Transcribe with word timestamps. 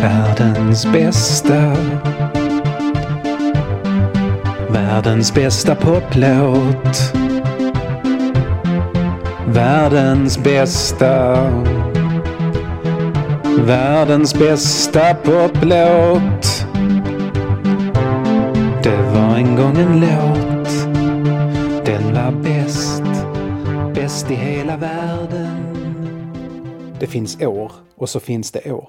Världens 0.00 0.86
bästa. 0.92 1.76
Världens 4.68 5.34
bästa 5.34 5.74
poplåt. 5.74 7.12
Världens 9.46 10.38
bästa. 10.38 11.34
Världens 13.58 14.34
bästa 14.34 15.14
poplåt. 15.14 16.66
Det 18.82 19.02
var 19.14 19.36
en 19.36 19.56
gång 19.56 19.76
en 19.76 20.00
låt. 20.00 20.96
Den 21.86 22.14
var 22.14 22.32
bäst. 22.42 23.02
Bäst 23.94 24.30
i 24.30 24.34
hela 24.34 24.76
världen. 24.76 25.76
Det 27.00 27.06
finns 27.06 27.40
år 27.40 27.72
och 27.96 28.08
så 28.08 28.20
finns 28.20 28.50
det 28.50 28.72
år. 28.72 28.88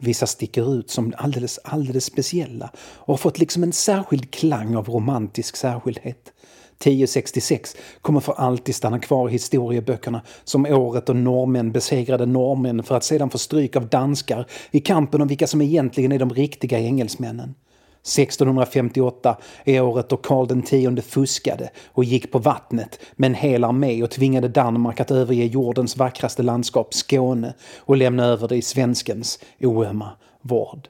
Vissa 0.00 0.26
sticker 0.26 0.74
ut 0.74 0.90
som 0.90 1.14
alldeles, 1.16 1.58
alldeles 1.64 2.04
speciella 2.04 2.70
och 2.76 3.12
har 3.12 3.16
fått 3.16 3.38
liksom 3.38 3.62
en 3.62 3.72
särskild 3.72 4.30
klang 4.30 4.76
av 4.76 4.88
romantisk 4.88 5.56
särskildhet. 5.56 6.32
1066 6.80 7.76
kommer 8.02 8.20
för 8.20 8.32
alltid 8.32 8.74
stanna 8.74 8.98
kvar 8.98 9.28
i 9.28 9.32
historieböckerna 9.32 10.22
som 10.44 10.66
året 10.66 11.06
då 11.06 11.12
norrmän 11.12 11.72
besegrade 11.72 12.26
norrmän 12.26 12.82
för 12.82 12.96
att 12.96 13.04
sedan 13.04 13.30
få 13.30 13.38
stryk 13.38 13.76
av 13.76 13.88
danskar 13.88 14.46
i 14.70 14.80
kampen 14.80 15.22
om 15.22 15.28
vilka 15.28 15.46
som 15.46 15.60
egentligen 15.60 16.12
är 16.12 16.18
de 16.18 16.30
riktiga 16.30 16.78
engelsmännen. 16.78 17.54
1658 18.02 19.36
är 19.64 19.80
året 19.80 20.08
då 20.08 20.16
Karl 20.16 20.98
X 20.98 21.06
fuskade 21.08 21.70
och 21.86 22.04
gick 22.04 22.32
på 22.32 22.38
vattnet 22.38 23.00
med 23.16 23.26
en 23.26 23.34
hel 23.34 23.64
armé 23.64 24.02
och 24.02 24.10
tvingade 24.10 24.48
Danmark 24.48 25.00
att 25.00 25.10
överge 25.10 25.44
jordens 25.44 25.96
vackraste 25.96 26.42
landskap, 26.42 26.94
Skåne, 26.94 27.54
och 27.78 27.96
lämna 27.96 28.24
över 28.24 28.48
det 28.48 28.56
i 28.56 28.62
svenskens 28.62 29.38
oömma 29.60 30.10
vård. 30.40 30.88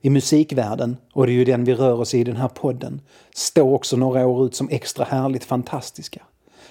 I 0.00 0.10
musikvärlden, 0.10 0.96
och 1.12 1.26
det 1.26 1.32
är 1.32 1.34
ju 1.34 1.44
den 1.44 1.64
vi 1.64 1.74
rör 1.74 2.00
oss 2.00 2.14
i 2.14 2.18
i 2.18 2.24
den 2.24 2.36
här 2.36 2.48
podden, 2.48 3.00
står 3.34 3.72
också 3.72 3.96
några 3.96 4.26
år 4.26 4.46
ut 4.46 4.54
som 4.54 4.68
extra 4.70 5.04
härligt 5.04 5.44
fantastiska. 5.44 6.22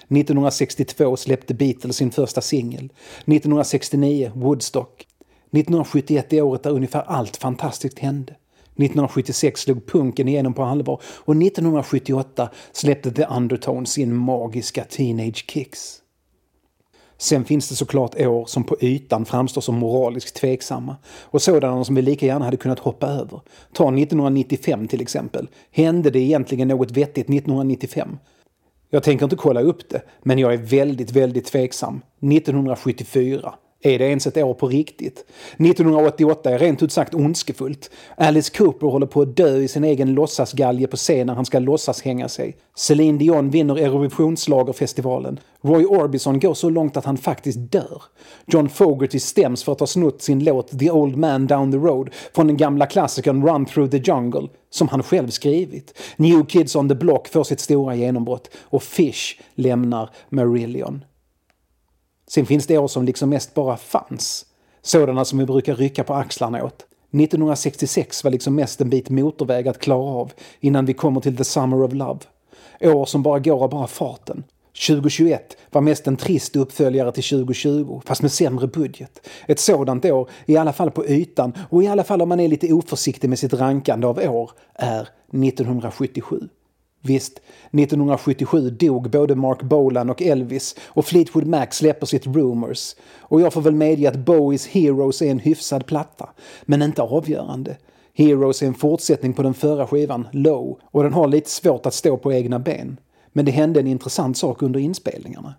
1962 0.10 1.18
släppte 1.18 1.54
Beatles 1.54 1.98
sin 1.98 2.12
första 2.12 2.42
singel. 2.42 2.86
1969 2.86 4.32
Woodstock. 4.36 5.08
1971 5.52 6.34
är 6.34 6.42
året 6.42 6.64
där 6.64 6.72
ungefär 6.72 7.02
allt 7.02 7.38
fantastiskt 7.38 8.00
hände. 8.00 8.36
1976 8.76 9.62
slog 9.62 9.86
punken 9.86 10.28
igenom 10.28 10.54
på 10.54 10.64
allvar 10.64 11.02
och 11.06 11.36
1978 11.36 12.50
släppte 12.72 13.12
The 13.12 13.26
Undertones 13.26 13.90
sin 13.90 14.16
magiska 14.16 14.84
Teenage 14.84 15.46
Kicks. 15.52 16.02
Sen 17.18 17.46
finns 17.46 17.70
det 17.70 17.76
såklart 17.76 18.20
år 18.20 18.46
som 18.46 18.64
på 18.64 18.78
ytan 18.82 19.26
framstår 19.26 19.62
som 19.62 19.76
moraliskt 19.76 20.36
tveksamma 20.36 20.96
och 21.22 21.42
sådana 21.42 21.84
som 21.84 21.96
vi 21.96 22.02
lika 22.02 22.26
gärna 22.26 22.46
hade 22.46 22.58
kunnat 22.58 22.80
hoppa 22.80 23.08
över. 23.08 23.42
Ta 23.74 23.84
1995 23.84 24.88
till 24.88 25.02
exempel. 25.02 25.50
Hände 25.72 26.10
det 26.10 26.20
egentligen 26.20 26.68
något 26.68 26.92
vettigt 26.92 27.30
1995? 27.30 28.18
Jag 28.90 29.04
tänker 29.04 29.24
inte 29.24 29.36
kolla 29.36 29.62
upp 29.62 29.90
det, 29.90 30.02
men 30.24 30.40
jag 30.40 30.54
är 30.54 30.58
väldigt, 30.58 31.12
väldigt 31.12 31.46
tveksam. 31.46 32.02
1974. 32.22 33.54
Är 33.82 34.00
det 34.00 34.06
ens 34.06 34.28
ett 34.28 34.38
år 34.38 34.54
på 34.54 34.68
riktigt? 34.68 35.26
1988 35.52 36.52
är 36.52 36.60
rent 36.60 36.84
ut 36.84 36.92
sagt 36.92 37.14
ondskefullt. 37.14 37.90
Alice 38.18 38.58
Cooper 38.58 38.88
håller 38.88 39.08
på 39.08 39.22
att 39.22 39.38
dö 39.38 39.58
i 39.58 39.68
sin 39.68 39.84
egen 39.84 40.14
låtsasgalge 40.14 40.88
på 40.88 40.98
scen 40.98 41.28
när 41.28 41.34
han 41.34 41.46
ska 41.46 41.60
låtsas 41.60 42.02
hänga 42.02 42.30
sig. 42.30 42.58
Celine 42.76 43.18
Dion 43.18 43.50
vinner 43.50 43.76
Eurovisionsschlagerfestivalen. 43.78 45.40
Roy 45.62 45.86
Orbison 45.86 46.40
går 46.40 46.54
så 46.54 46.70
långt 46.70 46.98
att 46.98 47.06
han 47.06 47.18
faktiskt 47.18 47.72
dör. 47.72 48.04
John 48.48 48.70
Fogerty 48.70 49.20
stäms 49.20 49.64
för 49.64 49.72
att 49.72 49.80
ha 49.80 49.88
snott 49.88 50.22
sin 50.22 50.44
låt 50.44 50.80
The 50.80 50.92
Old 50.92 51.18
Man 51.18 51.48
Down 51.48 51.72
the 51.72 51.78
Road 51.78 52.10
från 52.36 52.48
den 52.48 52.58
gamla 52.58 52.86
klassikern 52.86 53.48
Run 53.48 53.66
Through 53.66 53.92
the 53.92 54.12
Jungle, 54.12 54.48
som 54.70 54.88
han 54.88 55.04
själv 55.04 55.30
skrivit. 55.30 56.00
New 56.16 56.46
Kids 56.46 56.76
on 56.76 56.90
the 56.90 56.96
Block 56.96 57.28
får 57.28 57.44
sitt 57.44 57.60
stora 57.60 57.96
genombrott 57.96 58.50
och 58.62 58.84
Fish 58.84 59.40
lämnar 59.56 60.10
Marillion. 60.30 61.04
Sen 62.28 62.46
finns 62.46 62.68
det 62.68 62.78
år 62.78 62.88
som 62.88 63.06
liksom 63.06 63.30
mest 63.30 63.54
bara 63.54 63.78
fanns. 63.78 64.46
Sådana 64.82 65.26
som 65.26 65.40
vi 65.40 65.46
brukar 65.46 65.76
rycka 65.76 66.04
på 66.04 66.14
axlarna 66.14 66.64
åt. 66.64 66.86
1966 67.14 68.24
var 68.24 68.32
liksom 68.32 68.56
mest 68.56 68.82
en 68.82 68.90
bit 68.90 69.10
motorväg 69.10 69.68
att 69.68 69.80
klara 69.80 70.04
av 70.04 70.32
innan 70.60 70.86
vi 70.86 70.94
kommer 70.94 71.22
till 71.22 71.38
The 71.38 71.44
Summer 71.44 71.84
of 71.84 71.94
Love. 71.94 72.20
År 72.82 73.06
som 73.06 73.24
bara 73.24 73.40
går 73.40 73.64
av 73.64 73.70
bara 73.70 73.88
farten. 73.88 74.44
2021 74.88 75.58
var 75.72 75.82
mest 75.82 76.08
en 76.08 76.18
trist 76.18 76.56
uppföljare 76.56 77.12
till 77.12 77.24
2020, 77.24 78.02
fast 78.06 78.22
med 78.22 78.32
sämre 78.32 78.68
budget. 78.68 79.28
Ett 79.48 79.60
sådant 79.60 80.06
år, 80.06 80.30
i 80.46 80.58
alla 80.58 80.74
fall 80.74 80.92
på 80.92 81.06
ytan 81.06 81.54
och 81.70 81.84
i 81.84 81.88
alla 81.88 82.04
fall 82.04 82.22
om 82.22 82.30
man 82.30 82.40
är 82.40 82.48
lite 82.48 82.74
oförsiktig 82.74 83.30
med 83.30 83.40
sitt 83.40 83.54
rankande 83.54 84.08
av 84.08 84.18
år, 84.18 84.52
är 84.74 85.02
1977. 85.32 86.50
Visst, 87.06 87.42
1977 87.72 88.70
dog 88.70 89.10
både 89.10 89.36
Mark 89.36 89.62
Bolan 89.62 90.10
och 90.10 90.22
Elvis 90.22 90.76
och 90.86 91.06
Fleetwood 91.06 91.48
Mac 91.48 91.68
släpper 91.72 92.06
sitt 92.06 92.28
Rumors. 92.28 92.96
Och 93.20 93.42
jag 93.42 93.54
får 93.54 93.62
väl 93.62 93.76
medge 93.76 94.10
att 94.10 94.26
Bowies 94.26 94.68
Heroes 94.68 95.22
är 95.22 95.32
en 95.32 95.40
hyfsad 95.40 95.86
platta, 95.86 96.30
men 96.66 96.82
inte 96.82 97.02
avgörande. 97.02 97.78
Heroes 98.14 98.62
är 98.62 98.68
en 98.68 98.74
fortsättning 98.74 99.34
på 99.34 99.44
den 99.44 99.54
förra 99.54 99.88
skivan, 99.88 100.28
Low, 100.32 100.80
och 100.84 101.04
den 101.04 101.14
har 101.14 101.28
lite 101.28 101.50
svårt 101.50 101.86
att 101.86 101.94
stå 101.94 102.18
på 102.18 102.34
egna 102.34 102.60
ben. 102.60 102.98
Men 103.34 103.46
det 103.46 103.52
hände 103.52 103.80
en 103.80 103.88
intressant 103.88 104.38
sak 104.38 104.62
under 104.62 104.80
inspelningarna 104.80 105.54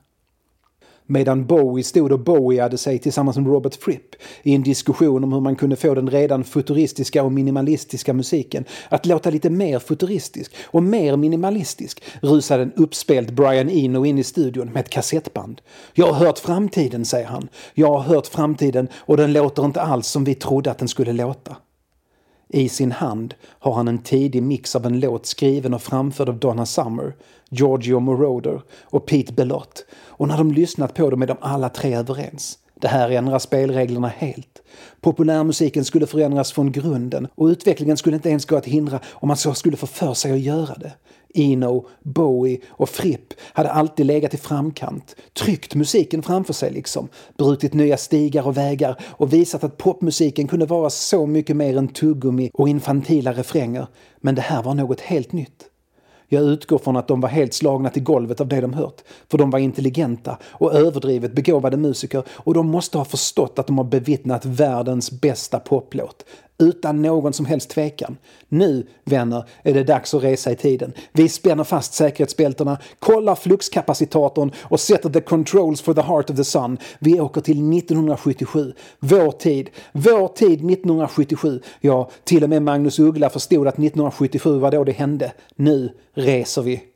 medan 1.06 1.46
Bowie 1.46 1.84
stod 1.84 2.12
och 2.12 2.20
Bowieade 2.20 2.78
sig 2.78 2.98
tillsammans 2.98 3.36
med 3.36 3.46
Robert 3.46 3.74
Fripp 3.74 4.14
i 4.42 4.54
en 4.54 4.62
diskussion 4.62 5.24
om 5.24 5.32
hur 5.32 5.40
man 5.40 5.56
kunde 5.56 5.76
få 5.76 5.94
den 5.94 6.10
redan 6.10 6.44
futuristiska 6.44 7.22
och 7.22 7.32
minimalistiska 7.32 8.12
musiken 8.12 8.64
att 8.88 9.06
låta 9.06 9.30
lite 9.30 9.50
mer 9.50 9.78
futuristisk 9.78 10.54
och 10.64 10.82
mer 10.82 11.16
minimalistisk 11.16 12.02
rusade 12.20 12.62
en 12.62 12.72
uppspelt 12.72 13.30
Brian 13.30 13.70
Eno 13.70 14.06
in 14.06 14.18
i 14.18 14.24
studion 14.24 14.68
med 14.72 14.80
ett 14.80 14.90
kassettband. 14.90 15.60
Jag 15.94 16.12
har 16.12 16.26
hört 16.26 16.38
framtiden, 16.38 17.04
säger 17.04 17.26
han. 17.26 17.48
Jag 17.74 17.92
har 17.92 18.00
hört 18.00 18.26
framtiden 18.26 18.88
och 18.96 19.16
den 19.16 19.32
låter 19.32 19.64
inte 19.64 19.80
alls 19.80 20.06
som 20.06 20.24
vi 20.24 20.34
trodde 20.34 20.70
att 20.70 20.78
den 20.78 20.88
skulle 20.88 21.12
låta. 21.12 21.56
I 22.48 22.68
sin 22.68 22.92
hand 22.92 23.34
har 23.42 23.72
han 23.72 23.88
en 23.88 23.98
tidig 23.98 24.42
mix 24.42 24.76
av 24.76 24.86
en 24.86 25.00
låt 25.00 25.26
skriven 25.26 25.74
och 25.74 25.82
framförd 25.82 26.28
av 26.28 26.38
Donna 26.38 26.66
Summer, 26.66 27.14
Giorgio 27.50 28.00
Moroder 28.00 28.62
och 28.84 29.06
Pete 29.06 29.32
Belott. 29.32 29.84
Och 30.06 30.28
när 30.28 30.38
de 30.38 30.52
lyssnat 30.52 30.94
på 30.94 31.10
dem 31.10 31.22
är 31.22 31.26
de 31.26 31.36
alla 31.40 31.68
tre 31.68 31.94
överens. 31.94 32.58
Det 32.80 32.88
här 32.88 33.10
ändrar 33.10 33.38
spelreglerna 33.38 34.08
helt. 34.08 34.62
Populärmusiken 35.00 35.84
skulle 35.84 36.06
förändras 36.06 36.52
från 36.52 36.72
grunden 36.72 37.28
och 37.34 37.46
utvecklingen 37.46 37.96
skulle 37.96 38.16
inte 38.16 38.28
ens 38.28 38.44
gå 38.44 38.56
att 38.56 38.66
hindra 38.66 39.00
om 39.06 39.28
man 39.28 39.36
så 39.36 39.54
skulle 39.54 39.76
få 39.76 39.86
för 39.86 40.14
sig 40.14 40.32
att 40.32 40.40
göra 40.40 40.74
det. 40.74 40.92
Eno, 41.34 41.86
Bowie 42.02 42.60
och 42.68 42.88
Fripp 42.88 43.34
hade 43.52 43.70
alltid 43.70 44.06
legat 44.06 44.34
i 44.34 44.36
framkant, 44.36 45.16
tryckt 45.32 45.74
musiken 45.74 46.22
framför 46.22 46.52
sig 46.52 46.70
liksom, 46.70 47.08
brutit 47.38 47.74
nya 47.74 47.96
stigar 47.96 48.46
och 48.46 48.56
vägar 48.56 49.00
och 49.04 49.32
visat 49.32 49.64
att 49.64 49.76
popmusiken 49.76 50.48
kunde 50.48 50.66
vara 50.66 50.90
så 50.90 51.26
mycket 51.26 51.56
mer 51.56 51.76
än 51.76 51.88
tuggummi 51.88 52.50
och 52.54 52.68
infantila 52.68 53.32
refränger. 53.32 53.86
Men 54.20 54.34
det 54.34 54.42
här 54.42 54.62
var 54.62 54.74
något 54.74 55.00
helt 55.00 55.32
nytt. 55.32 55.70
Jag 56.28 56.42
utgår 56.42 56.78
från 56.78 56.96
att 56.96 57.08
de 57.08 57.20
var 57.20 57.28
helt 57.28 57.54
slagna 57.54 57.90
till 57.90 58.02
golvet 58.02 58.40
av 58.40 58.48
det 58.48 58.60
de 58.60 58.72
hört. 58.72 59.02
För 59.30 59.38
de 59.38 59.50
var 59.50 59.58
intelligenta 59.58 60.38
och 60.44 60.74
överdrivet 60.74 61.32
begåvade 61.32 61.76
musiker 61.76 62.22
och 62.28 62.54
de 62.54 62.70
måste 62.70 62.98
ha 62.98 63.04
förstått 63.04 63.58
att 63.58 63.66
de 63.66 63.78
har 63.78 63.84
bevittnat 63.84 64.44
världens 64.44 65.10
bästa 65.10 65.58
poplåt 65.58 66.24
utan 66.58 67.02
någon 67.02 67.32
som 67.32 67.46
helst 67.46 67.70
tvekan. 67.70 68.16
Nu, 68.48 68.86
vänner, 69.04 69.44
är 69.62 69.74
det 69.74 69.84
dags 69.84 70.14
att 70.14 70.22
resa 70.22 70.52
i 70.52 70.56
tiden. 70.56 70.92
Vi 71.12 71.28
spänner 71.28 71.64
fast 71.64 71.94
säkerhetsbältena, 71.94 72.78
kollar 72.98 73.34
fluxkapacitatorn 73.34 74.52
och 74.62 74.80
sätter 74.80 75.10
the 75.10 75.20
controls 75.20 75.80
for 75.80 75.94
the 75.94 76.00
heart 76.00 76.30
of 76.30 76.36
the 76.36 76.44
sun. 76.44 76.78
Vi 76.98 77.20
åker 77.20 77.40
till 77.40 77.78
1977. 77.78 78.72
Vår 79.00 79.30
tid. 79.30 79.70
Vår 79.92 80.28
tid 80.28 80.70
1977. 80.70 81.60
Ja, 81.80 82.10
till 82.24 82.44
och 82.44 82.50
med 82.50 82.62
Magnus 82.62 82.98
Uggla 82.98 83.30
förstod 83.30 83.68
att 83.68 83.74
1977 83.74 84.58
var 84.58 84.70
då 84.70 84.84
det 84.84 84.92
hände. 84.92 85.32
Nu 85.56 85.90
reser 86.14 86.62
vi. 86.62 86.95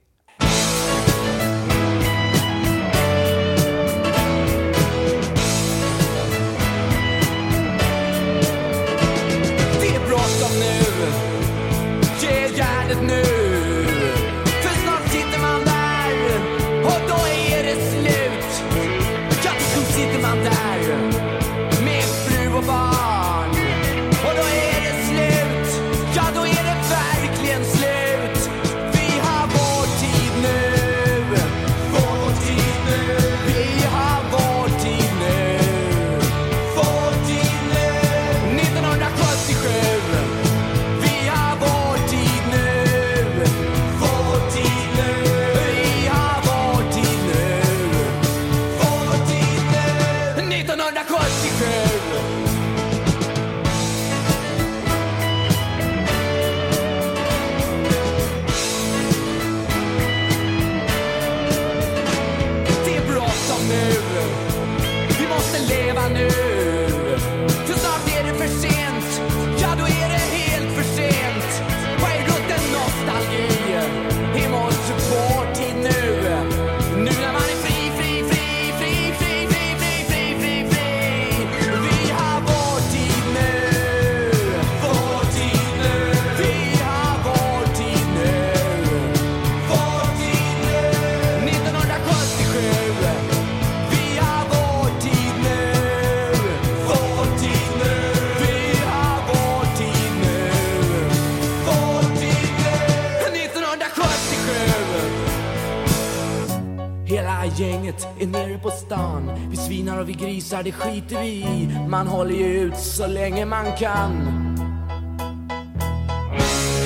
Hela 107.11 107.47
gänget 107.47 108.09
är 108.21 108.27
nere 108.27 108.59
på 108.59 108.71
stan. 108.71 109.31
Vi 109.51 109.57
svinar 109.57 110.01
och 110.01 110.09
vi 110.09 110.12
grisar, 110.12 110.62
det 110.62 110.73
skiter 110.73 111.23
vi 111.23 111.29
i. 111.29 111.69
Man 111.89 112.07
håller 112.07 112.35
ju 112.35 112.61
ut 112.61 112.77
så 112.77 113.07
länge 113.07 113.45
man 113.45 113.65
kan. 113.79 114.12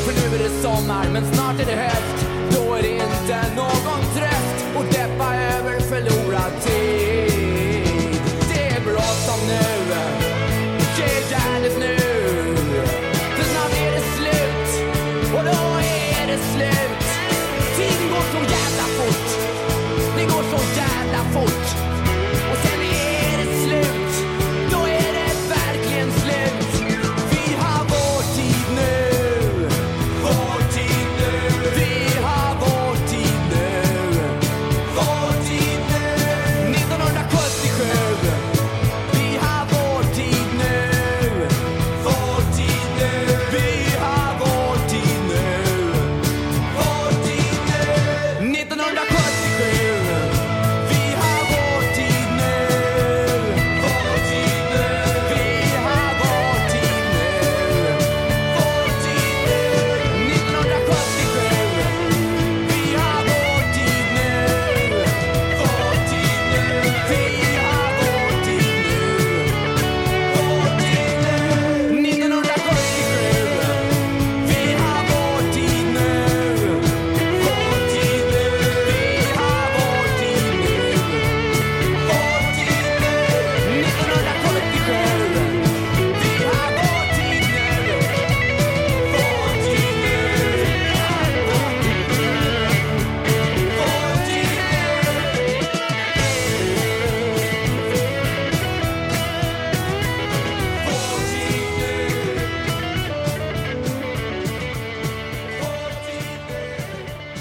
För 0.05 0.13
nu 0.13 0.37
är 0.37 0.43
det 0.49 0.63
sommar, 0.63 1.07
men 1.13 1.35
snart 1.35 1.61
är 1.61 1.67
det 1.67 1.77
höst. 1.77 2.27
Då 2.51 2.75
är 2.75 2.83
det 2.83 2.95
inte 2.95 3.55
någon 3.57 4.01
tröst 4.15 4.67
att 4.77 4.91
deppa 4.93 5.35
över 5.35 5.81
förlorad 5.81 6.53
tid. 6.63 7.04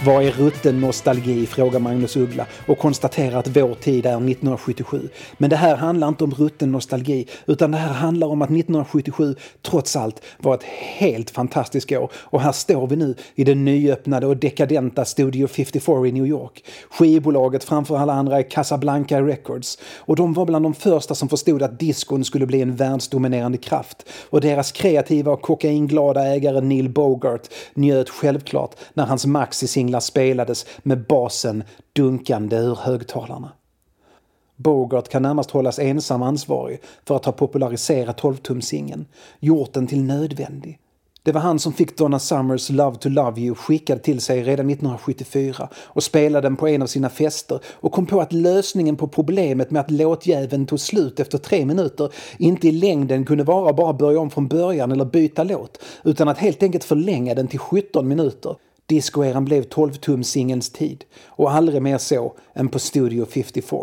Vad 0.06 0.24
är 0.24 0.32
rutten 0.32 0.80
nostalgi? 0.80 1.46
frågar 1.46 1.80
Magnus 1.80 2.16
Uggla 2.16 2.46
och 2.68 2.78
konstaterar 2.78 3.40
att 3.40 3.48
vår 3.48 3.76
tid 3.76 4.06
är 4.06 4.10
1977. 4.10 5.10
Men 5.38 5.50
det 5.50 5.56
här 5.56 5.76
handlar 5.76 6.08
inte 6.08 6.24
om 6.24 6.32
rutten 6.32 6.72
nostalgi 6.72 7.28
utan 7.46 7.72
det 7.72 7.78
här 7.78 7.94
handlar 7.94 8.28
om 8.28 8.42
att 8.42 8.50
1977 8.50 9.36
trots 9.62 9.96
allt 9.96 10.22
var 10.38 10.54
ett 10.54 10.64
helt 10.64 11.30
fantastiskt 11.30 11.92
år. 11.92 12.12
Och 12.16 12.42
här 12.42 12.52
står 12.52 12.88
vi 12.88 12.96
nu 12.96 13.16
i 13.36 13.44
den 13.44 13.66
nyöppnade 13.66 14.28
och 14.28 14.38
dekadenta 14.38 15.06
Studio 15.06 15.48
54 15.48 16.08
i 16.08 16.12
New 16.12 16.26
York. 16.28 16.66
Skivbolaget 16.90 17.64
framför 17.64 17.98
alla 17.98 18.14
andra 18.14 18.38
är 18.38 18.50
Casablanca 18.50 19.22
Records 19.22 19.80
och 19.98 20.16
de 20.16 20.34
var 20.34 20.46
bland 20.46 20.66
de 20.66 20.74
första 20.74 21.16
som 21.16 21.30
förstod 21.30 21.64
att 21.64 21.80
diskon 21.80 22.26
skulle 22.26 22.46
bli 22.46 22.62
en 22.62 22.76
världsdominerande 22.76 23.58
kraft. 23.58 24.06
Och 24.30 24.42
deras 24.42 24.72
kreativa 24.72 25.32
och 25.32 25.42
kokainglada 25.42 26.28
ägare 26.28 26.62
Neil 26.62 26.90
Bogart 26.90 27.48
njöt 27.74 28.10
självklart 28.10 28.76
när 28.94 29.06
hans 29.06 29.26
maxisinglar 29.94 30.00
spelades 30.00 30.66
med 30.84 31.06
basen 31.08 31.64
dunkande 31.94 32.56
ur 32.56 32.76
högtalarna. 32.76 33.52
Bogart 34.56 35.10
kan 35.10 35.22
närmast 35.22 35.52
hållas 35.52 35.80
ensam 35.80 36.22
ansvarig 36.24 36.80
för 37.06 37.16
att 37.16 37.26
ha 37.26 37.32
populariserat 37.32 38.22
12-tumsingen, 38.22 39.06
gjort 39.40 39.74
den 39.74 39.88
till 39.88 40.04
nödvändig. 40.04 40.80
Det 41.26 41.32
var 41.32 41.42
han 41.42 41.60
som 41.60 41.74
fick 41.74 41.98
Donna 41.98 42.20
Summers 42.20 42.70
Love 42.70 42.98
to 42.98 43.10
Love 43.10 43.42
You 43.42 43.56
skickad 43.56 44.04
till 44.04 44.22
sig 44.22 44.44
redan 44.44 44.70
1974 44.70 45.70
och 45.96 46.04
spelade 46.04 46.46
den 46.46 46.56
på 46.56 46.68
en 46.68 46.82
av 46.82 46.88
sina 46.88 47.10
fester 47.10 47.60
och 47.82 47.92
kom 47.92 48.06
på 48.06 48.22
att 48.22 48.34
lösningen 48.34 48.96
på 48.96 49.08
problemet 49.08 49.72
med 49.72 49.80
att 49.80 49.92
låtjäveln 49.92 50.66
tog 50.66 50.80
slut 50.80 51.20
efter 51.20 51.38
tre 51.38 51.66
minuter 51.66 52.10
inte 52.40 52.68
i 52.68 52.72
längden 52.72 53.26
kunde 53.26 53.44
vara 53.44 53.70
att 53.70 53.76
bara 53.76 53.94
börja 53.94 54.20
om 54.20 54.30
från 54.30 54.48
början 54.48 54.92
eller 54.92 55.06
byta 55.06 55.44
låt 55.44 55.80
utan 56.04 56.28
att 56.28 56.38
helt 56.38 56.64
enkelt 56.64 56.84
förlänga 56.84 57.36
den 57.36 57.48
till 57.48 57.60
17 57.60 58.08
minuter. 58.08 58.56
Discoeran 58.86 59.46
blev 59.46 59.64
12-tumsingelns 59.64 60.74
tid 60.74 61.06
och 61.26 61.52
aldrig 61.52 61.82
mer 61.82 61.98
så 61.98 62.38
än 62.56 62.70
på 62.70 62.80
Studio 62.80 63.26
54. 63.26 63.80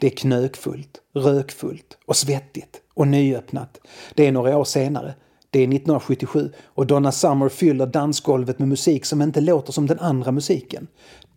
Det 0.00 0.06
är 0.06 0.16
knökfullt, 0.16 1.00
rökfullt 1.14 1.98
och 2.06 2.16
svettigt 2.16 2.80
och 2.94 3.08
nyöppnat. 3.08 3.80
Det 4.14 4.26
är 4.26 4.32
några 4.32 4.56
år 4.56 4.64
senare. 4.64 5.14
Det 5.50 5.58
är 5.58 5.62
1977 5.62 6.52
och 6.64 6.86
Donna 6.86 7.12
Summer 7.12 7.48
fyller 7.48 7.86
dansgolvet 7.86 8.58
med 8.58 8.68
musik 8.68 9.04
som 9.04 9.22
inte 9.22 9.40
låter 9.40 9.72
som 9.72 9.86
den 9.86 9.98
andra 9.98 10.32
musiken. 10.32 10.86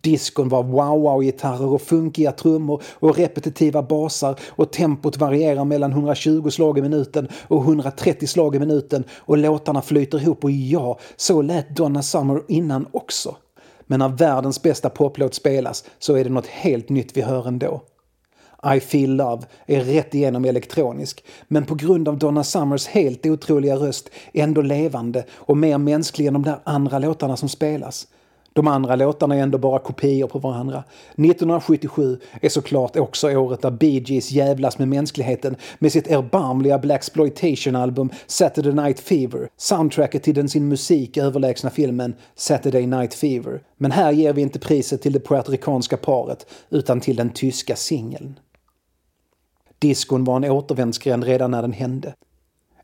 Diskon 0.00 0.48
var 0.48 0.62
wow-wow-gitarrer 0.62 1.66
och 1.66 1.82
funkiga 1.82 2.32
trummor 2.32 2.82
och 2.92 3.16
repetitiva 3.16 3.82
basar 3.82 4.38
och 4.48 4.72
tempot 4.72 5.16
varierar 5.16 5.64
mellan 5.64 5.90
120 5.90 6.50
slag 6.50 6.78
i 6.78 6.82
minuten 6.82 7.28
och 7.48 7.62
130 7.62 8.26
slag 8.26 8.56
i 8.56 8.58
minuten 8.58 9.04
och 9.18 9.38
låtarna 9.38 9.82
flyter 9.82 10.18
ihop 10.18 10.44
och 10.44 10.50
ja, 10.50 10.98
så 11.16 11.42
lät 11.42 11.76
Donna 11.76 12.02
Summer 12.02 12.42
innan 12.48 12.86
också. 12.92 13.36
Men 13.86 13.98
när 13.98 14.08
världens 14.08 14.62
bästa 14.62 14.90
poplåt 14.90 15.34
spelas 15.34 15.84
så 15.98 16.16
är 16.16 16.24
det 16.24 16.30
något 16.30 16.46
helt 16.46 16.88
nytt 16.88 17.16
vi 17.16 17.22
hör 17.22 17.48
ändå. 17.48 17.82
I 18.66 18.80
feel 18.80 19.16
love 19.16 19.42
är 19.66 19.80
rätt 19.80 20.14
igenom 20.14 20.44
elektronisk, 20.44 21.24
men 21.48 21.64
på 21.64 21.74
grund 21.74 22.08
av 22.08 22.18
Donna 22.18 22.44
Summers 22.44 22.86
helt 22.86 23.26
otroliga 23.26 23.76
röst 23.76 24.10
ändå 24.32 24.62
levande 24.62 25.24
och 25.32 25.56
mer 25.56 25.78
mänsklig 25.78 26.26
än 26.26 26.32
de 26.32 26.42
där 26.42 26.58
andra 26.64 26.98
låtarna 26.98 27.36
som 27.36 27.48
spelas. 27.48 28.06
De 28.54 28.68
andra 28.68 28.96
låtarna 28.96 29.36
är 29.36 29.42
ändå 29.42 29.58
bara 29.58 29.78
kopior 29.78 30.28
på 30.28 30.38
varandra. 30.38 30.84
1977 31.10 32.18
är 32.40 32.48
såklart 32.48 32.96
också 32.96 33.30
året 33.30 33.62
där 33.62 33.70
Bee 33.70 34.02
Gees 34.06 34.30
jävlas 34.30 34.78
med 34.78 34.88
mänskligheten 34.88 35.56
med 35.78 35.92
sitt 35.92 36.10
erbarmliga 36.10 36.78
Blaxploitation-album 36.78 38.10
Saturday 38.26 38.72
Night 38.72 39.00
Fever, 39.00 39.48
soundtracket 39.56 40.22
till 40.22 40.34
den 40.34 40.48
sin 40.48 40.68
musik 40.68 41.16
överlägsna 41.16 41.70
filmen 41.70 42.14
Saturday 42.34 42.86
Night 42.86 43.14
Fever. 43.14 43.60
Men 43.76 43.90
här 43.90 44.12
ger 44.12 44.32
vi 44.32 44.42
inte 44.42 44.58
priset 44.58 45.02
till 45.02 45.12
det 45.12 45.20
puertoricanska 45.20 45.96
paret 45.96 46.46
utan 46.70 47.00
till 47.00 47.16
den 47.16 47.30
tyska 47.30 47.76
singeln. 47.76 48.38
Diskon 49.82 50.24
var 50.24 50.36
en 50.36 50.44
återvändsgränd 50.44 51.24
redan 51.24 51.50
när 51.50 51.62
den 51.62 51.72
hände. 51.72 52.14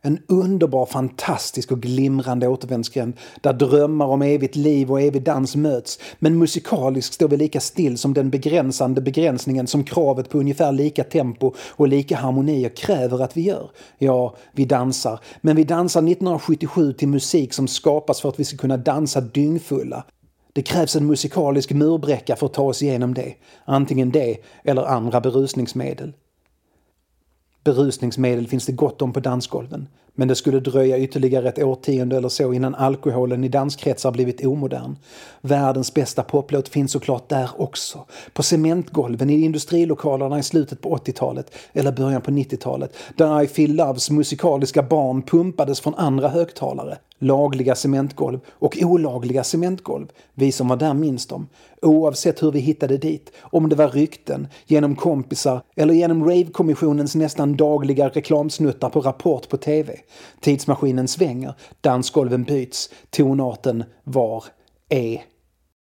En 0.01 0.19
underbar, 0.29 0.87
fantastisk 0.87 1.73
och 1.73 1.81
glimrande 1.81 2.49
återvändsgränd 2.49 3.13
där 3.41 3.53
drömmar 3.53 4.07
om 4.07 4.23
evigt 4.23 4.57
liv 4.57 4.91
och 4.91 5.01
evig 5.01 5.23
dans 5.23 5.57
möts. 5.57 5.99
Men 6.19 6.39
musikaliskt 6.39 7.15
står 7.15 7.29
vi 7.29 7.37
lika 7.37 7.61
still 7.61 7.99
som 7.99 8.15
den 8.15 8.31
begränsande 8.31 9.01
begränsningen 9.01 9.67
som 9.67 9.85
kravet 9.85 10.29
på 10.29 10.39
ungefär 10.39 10.73
lika 10.73 11.05
tempo 11.05 11.55
och 11.59 11.89
lika 11.89 12.17
harmonier 12.17 12.69
kräver 12.69 13.23
att 13.23 13.37
vi 13.37 13.41
gör. 13.41 13.71
Ja, 13.99 14.37
vi 14.53 14.65
dansar. 14.65 15.21
Men 15.41 15.57
vi 15.57 15.65
dansar 15.65 16.01
1977 16.01 16.93
till 16.93 17.09
musik 17.09 17.53
som 17.53 17.69
skapas 17.69 18.21
för 18.21 18.29
att 18.29 18.41
vi 18.41 18.45
ska 18.45 18.57
kunna 18.57 18.77
dansa 18.77 19.21
dyngfulla. 19.21 20.05
Det 20.53 20.63
krävs 20.63 20.97
en 20.97 21.07
musikalisk 21.07 21.73
murbräcka 21.73 22.37
för 22.37 22.47
att 22.47 22.55
ta 22.55 22.63
oss 22.63 22.83
igenom 22.83 23.15
det. 23.15 23.35
Antingen 23.65 24.11
det 24.11 24.37
eller 24.65 24.83
andra 24.83 25.21
berusningsmedel. 25.21 26.13
Berusningsmedel 27.69 28.47
finns 28.49 28.67
det 28.67 28.73
gott 28.73 29.03
om 29.03 29.13
på 29.13 29.21
dansgolven. 29.21 29.89
Men 30.19 30.29
det 30.29 30.35
skulle 30.35 30.61
dröja 30.61 30.99
ytterligare 30.99 31.49
ett 31.49 31.63
årtionde 31.63 32.17
eller 32.17 32.29
så 32.29 32.53
innan 32.53 32.75
alkoholen 32.75 33.45
i 33.45 33.49
danskretsar 33.49 34.11
blivit 34.11 34.47
omodern. 34.47 34.97
Världens 35.41 35.95
bästa 35.95 36.23
poplåt 36.23 36.69
finns 36.69 36.93
såklart 36.93 37.29
där 37.29 37.51
också. 37.57 38.07
På 38.33 38.43
cementgolven 38.43 39.31
i 39.31 39.41
industrilokalerna 39.41 40.39
i 40.39 40.43
slutet 40.43 40.81
på 40.81 40.97
80-talet 40.97 41.55
eller 41.73 41.93
början 41.93 42.23
på 42.23 42.31
90-talet 42.31 42.97
där 43.17 43.43
I 43.43 43.47
Feel 43.47 43.75
Loves 43.75 44.11
musikaliska 44.11 44.83
barn 44.83 45.23
pumpades 45.23 45.81
från 45.81 45.95
andra 45.95 46.29
högtalare. 46.29 46.99
Lagliga 47.21 47.75
cementgolv 47.75 48.41
och 48.49 48.79
olagliga 48.83 49.45
cementgolv. 49.45 50.07
Vi 50.35 50.53
som 50.53 50.69
var 50.69 50.77
där 50.77 50.95
minns 50.95 51.27
dem. 51.27 51.49
Oavsett 51.83 52.43
hur 52.43 52.53
vi 52.53 52.59
hittade 52.59 52.97
dit, 52.97 53.33
om 53.41 53.69
det 53.69 53.77
var 53.77 53.89
rykten, 53.89 54.49
genom 54.67 54.97
kompisar 54.97 55.61
eller 55.77 55.95
genom 55.95 56.25
Rave-kommissionens 56.25 57.15
nästan 57.15 57.57
dagliga 57.57 58.09
reklamsnuttar 58.09 58.89
på 58.89 59.01
Rapport 59.01 59.49
på 59.49 59.57
TV. 59.57 59.93
Tidsmaskinen 60.41 61.09
svänger, 61.09 61.55
dansgolven 61.81 62.45
byts, 62.45 62.91
tonarten 63.11 63.85
var, 64.05 64.45
är. 64.89 65.23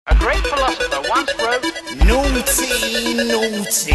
A 0.09 0.13
great 0.15 0.43
philosopher 0.43 1.01
once 1.09 1.33
wrote, 1.38 1.65
Naughty, 2.07 3.13
naughty, 3.13 3.93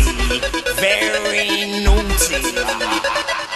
very 0.80 1.84
naughty. 1.84 3.51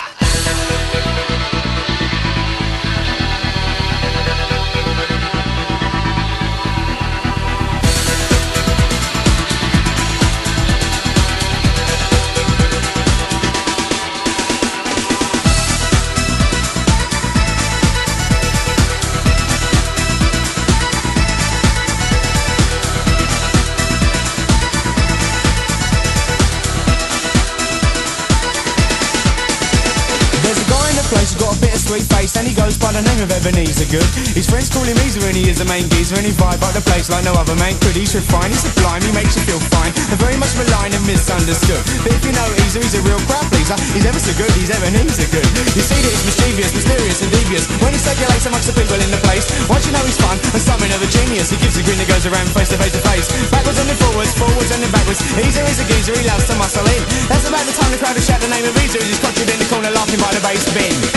Sweet 31.96 32.12
face 32.12 32.36
and 32.36 32.44
he 32.44 32.52
goes 32.52 32.76
by 32.76 32.92
the 32.92 33.00
name 33.00 33.20
of 33.24 33.32
Ebenezer 33.32 33.88
Good. 33.88 34.04
His 34.36 34.44
friends 34.44 34.68
call 34.68 34.84
him 34.84 35.00
Easer 35.00 35.24
and 35.24 35.32
he 35.32 35.48
is 35.48 35.56
the 35.56 35.64
main 35.64 35.88
geezer 35.88 36.12
and 36.20 36.28
he 36.28 36.32
vibe 36.36 36.60
up 36.60 36.76
the 36.76 36.84
place 36.84 37.08
like 37.08 37.24
no 37.24 37.32
other 37.32 37.56
man 37.56 37.72
could. 37.80 37.96
He's 37.96 38.12
refined, 38.12 38.52
he's 38.52 38.60
sublime, 38.60 39.00
he 39.00 39.12
makes 39.16 39.32
you 39.32 39.42
feel 39.48 39.62
fine 39.72 39.96
and 39.96 40.18
very 40.20 40.36
much 40.36 40.52
maligned 40.60 40.92
and 40.92 41.00
misunderstood. 41.08 41.80
But 42.04 42.12
if 42.12 42.20
you 42.20 42.36
know 42.36 42.44
Easer, 42.60 42.84
he's 42.84 42.92
a 43.00 43.00
real 43.00 43.16
crowd 43.24 43.48
pleaser. 43.48 43.80
He's 43.96 44.04
ever 44.04 44.20
so 44.20 44.36
good, 44.36 44.52
he's 44.60 44.68
Ebenezer 44.68 45.24
Good. 45.32 45.48
You 45.72 45.80
see 45.80 45.96
that 45.96 46.12
he's 46.12 46.26
mischievous, 46.28 46.76
mysterious 46.76 47.18
and 47.24 47.30
devious 47.32 47.64
when 47.80 47.96
he 47.96 48.00
circulates 48.00 48.44
amongst 48.44 48.68
the 48.68 48.76
people 48.76 48.98
in 49.00 49.08
the 49.08 49.20
place. 49.24 49.48
Once 49.64 49.88
you 49.88 49.92
know 49.96 50.04
he's 50.04 50.20
fun 50.20 50.36
and 50.52 50.60
something 50.60 50.92
of 50.92 51.00
a 51.00 51.08
genius, 51.08 51.48
he 51.48 51.56
gives 51.64 51.80
a 51.80 51.82
grin 51.86 51.96
that 51.96 52.12
goes 52.12 52.28
around 52.28 52.44
face 52.52 52.68
to 52.74 52.76
face 52.76 52.92
to 52.92 53.00
face. 53.08 53.24
Backwards 53.48 53.80
and 53.80 53.88
then 53.88 53.96
forwards, 53.96 54.36
forwards 54.36 54.68
and 54.68 54.84
then 54.84 54.92
backwards. 54.92 55.24
Easer 55.40 55.64
is 55.64 55.80
a 55.80 55.86
geezer, 55.88 56.12
he 56.12 56.28
loves 56.28 56.44
to 56.44 56.54
muscle 56.60 56.84
in. 56.92 57.02
That's 57.32 57.48
about 57.48 57.64
the 57.64 57.72
time 57.72 57.88
the 57.88 58.00
crowd 58.04 58.12
will 58.12 58.26
shout 58.26 58.44
the 58.44 58.52
name 58.52 58.68
of 58.68 58.76
Easer 58.84 59.00
as 59.00 59.08
he's 59.08 59.22
conjured 59.24 59.48
in 59.48 59.56
the 59.56 59.68
corner 59.72 59.88
laughing 59.96 60.20
by 60.20 60.28
the 60.36 60.44
bass 60.44 60.68
bin. 60.76 61.15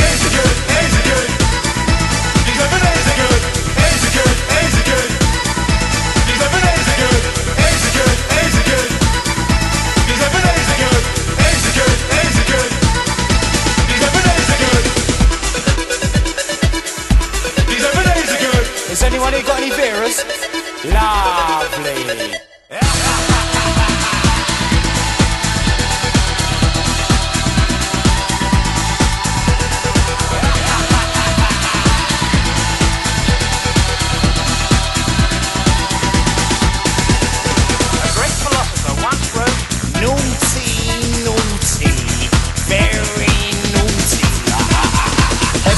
Anybody 19.32 19.48
got 19.48 19.62
any 19.62 19.70
beers? 19.78 20.26
Lovely. 20.92 22.49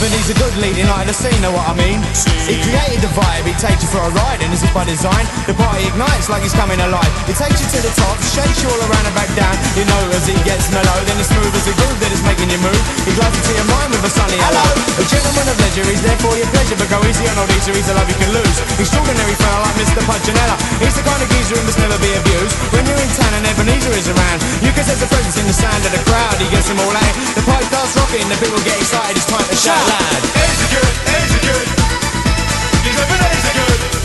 Ebenezer 0.02 0.34
Good 0.34 0.58
leading 0.58 0.90
light 0.90 1.06
of 1.06 1.14
the 1.14 1.18
scene, 1.22 1.38
know 1.46 1.54
what 1.54 1.62
I 1.70 1.78
mean? 1.78 2.02
He 2.50 2.58
created 2.58 3.06
the 3.06 3.12
vibe, 3.14 3.46
he 3.46 3.54
takes 3.62 3.86
you 3.86 3.90
for 3.94 4.02
a 4.02 4.10
ride, 4.18 4.42
and 4.42 4.50
this 4.50 4.66
is 4.66 4.74
by 4.74 4.82
design. 4.82 5.30
The 5.46 5.54
party 5.54 5.86
ignites 5.86 6.26
like 6.26 6.42
he's 6.42 6.58
coming 6.58 6.82
alive. 6.82 7.06
He 7.30 7.38
takes 7.38 7.62
you 7.62 7.70
to 7.70 7.80
the 7.86 7.94
top, 7.94 8.18
shakes 8.26 8.66
you 8.66 8.74
all 8.74 8.82
around 8.82 9.06
and 9.06 9.14
back 9.14 9.30
down. 9.38 9.54
You 9.78 9.86
know 9.86 10.02
as 10.18 10.26
he 10.26 10.34
gets 10.42 10.74
mellow, 10.74 10.98
then 11.06 11.22
it's 11.22 11.30
smooth 11.30 11.54
as 11.54 11.70
a 11.70 11.78
groove 11.78 12.02
that 12.02 12.10
is 12.10 12.26
making 12.26 12.50
you 12.50 12.58
move. 12.66 12.82
He 13.06 13.14
glides 13.14 13.38
into 13.46 13.54
your 13.54 13.70
mind 13.70 13.94
with 13.94 14.02
a 14.02 14.10
sunny 14.10 14.42
hello. 14.42 14.66
A 14.98 15.06
gentleman 15.06 15.46
of 15.54 15.58
leisure, 15.70 15.86
he's 15.86 16.02
there 16.02 16.18
for 16.18 16.34
your 16.34 16.50
pleasure, 16.50 16.78
but 16.82 16.90
go 16.90 16.98
easy 17.06 17.30
on 17.30 17.38
old 17.38 17.54
Easter, 17.54 17.78
he's 17.78 17.86
a 17.86 17.94
love 17.94 18.10
you 18.10 18.18
can 18.18 18.34
lose. 18.34 18.58
Extraordinary 18.82 19.38
fella 19.38 19.70
like 19.70 19.78
Mr. 19.86 20.02
Punchinella. 20.02 20.58
He's 20.82 20.98
the 20.98 21.06
kind 21.06 21.22
of 21.22 21.30
geezer 21.30 21.62
who 21.62 21.64
must 21.70 21.78
never 21.78 22.02
be 22.02 22.10
abused. 22.18 22.58
When 22.74 22.90
you're 22.90 22.98
in 22.98 23.12
town 23.14 23.38
and 23.38 23.46
Ebenezer 23.54 23.94
is 23.94 24.10
around, 24.10 24.42
you 24.66 24.74
can 24.74 24.82
sense 24.82 24.98
the 24.98 25.10
presence 25.14 25.38
in 25.38 25.46
the 25.46 25.54
sound 25.54 25.86
of 25.86 25.94
the 25.94 26.02
crowd. 26.10 26.42
He 26.42 26.50
gets 26.50 26.74
them 26.74 26.82
all 26.82 26.90
out. 26.90 27.16
The 27.38 27.46
pipe 27.46 27.70
starts 27.70 27.94
rocking, 28.02 28.26
the 28.34 28.38
people 28.42 28.58
get 28.66 28.82
excited. 28.82 29.14
It's 29.14 29.30
time 29.30 29.46
to 29.46 29.58
shout 29.62 29.91
Easy 29.92 30.68
good? 30.74 30.94
easy 31.18 31.40
good? 31.48 31.68
He's 32.86 32.98
living, 33.00 33.22
is 33.38 33.46
it 33.46 33.56
good? 33.56 34.01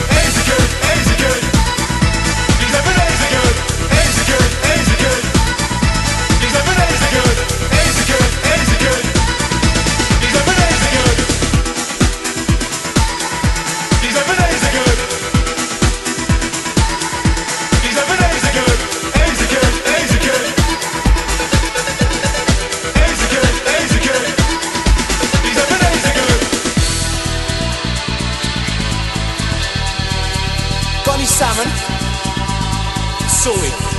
salmon. 31.37 31.69
Sorted. 33.29 33.96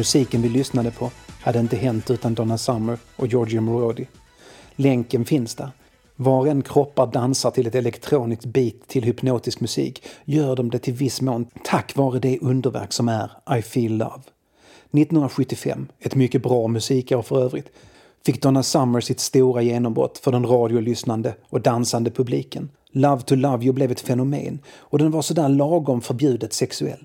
Musiken 0.00 0.42
vi 0.42 0.48
lyssnade 0.48 0.90
på 0.90 1.10
hade 1.40 1.60
inte 1.60 1.76
hänt 1.76 2.10
utan 2.10 2.34
Donna 2.34 2.58
Summer 2.58 2.98
och 3.16 3.26
Giorgio 3.26 3.60
Moroder. 3.60 4.06
Länken 4.76 5.24
finns 5.24 5.54
där. 5.54 5.70
Var 6.16 6.46
en 6.46 6.62
kroppar 6.62 7.06
dansar 7.06 7.50
till 7.50 7.66
ett 7.66 7.74
elektroniskt 7.74 8.44
beat 8.44 8.74
till 8.86 9.04
hypnotisk 9.04 9.60
musik 9.60 10.02
gör 10.24 10.56
de 10.56 10.70
det 10.70 10.78
till 10.78 10.94
viss 10.94 11.20
mån 11.20 11.46
tack 11.64 11.96
vare 11.96 12.18
det 12.18 12.38
underverk 12.38 12.92
som 12.92 13.08
är 13.08 13.58
I 13.58 13.62
Feel 13.62 13.96
Love. 13.96 14.22
1975, 14.92 15.88
ett 15.98 16.14
mycket 16.14 16.42
bra 16.42 16.68
musikår 16.68 17.22
för 17.22 17.42
övrigt, 17.42 17.68
fick 18.26 18.42
Donna 18.42 18.62
Summer 18.62 19.00
sitt 19.00 19.20
stora 19.20 19.62
genombrott 19.62 20.18
för 20.18 20.32
den 20.32 20.46
radiolyssnande 20.46 21.34
och 21.48 21.60
dansande 21.60 22.10
publiken. 22.10 22.70
Love 22.90 23.22
to 23.22 23.34
Love 23.34 23.64
You 23.64 23.72
blev 23.74 23.90
ett 23.90 24.00
fenomen 24.00 24.58
och 24.78 24.98
den 24.98 25.10
var 25.10 25.22
sådär 25.22 25.48
lagom 25.48 26.00
förbjudet 26.00 26.52
sexuell. 26.52 27.04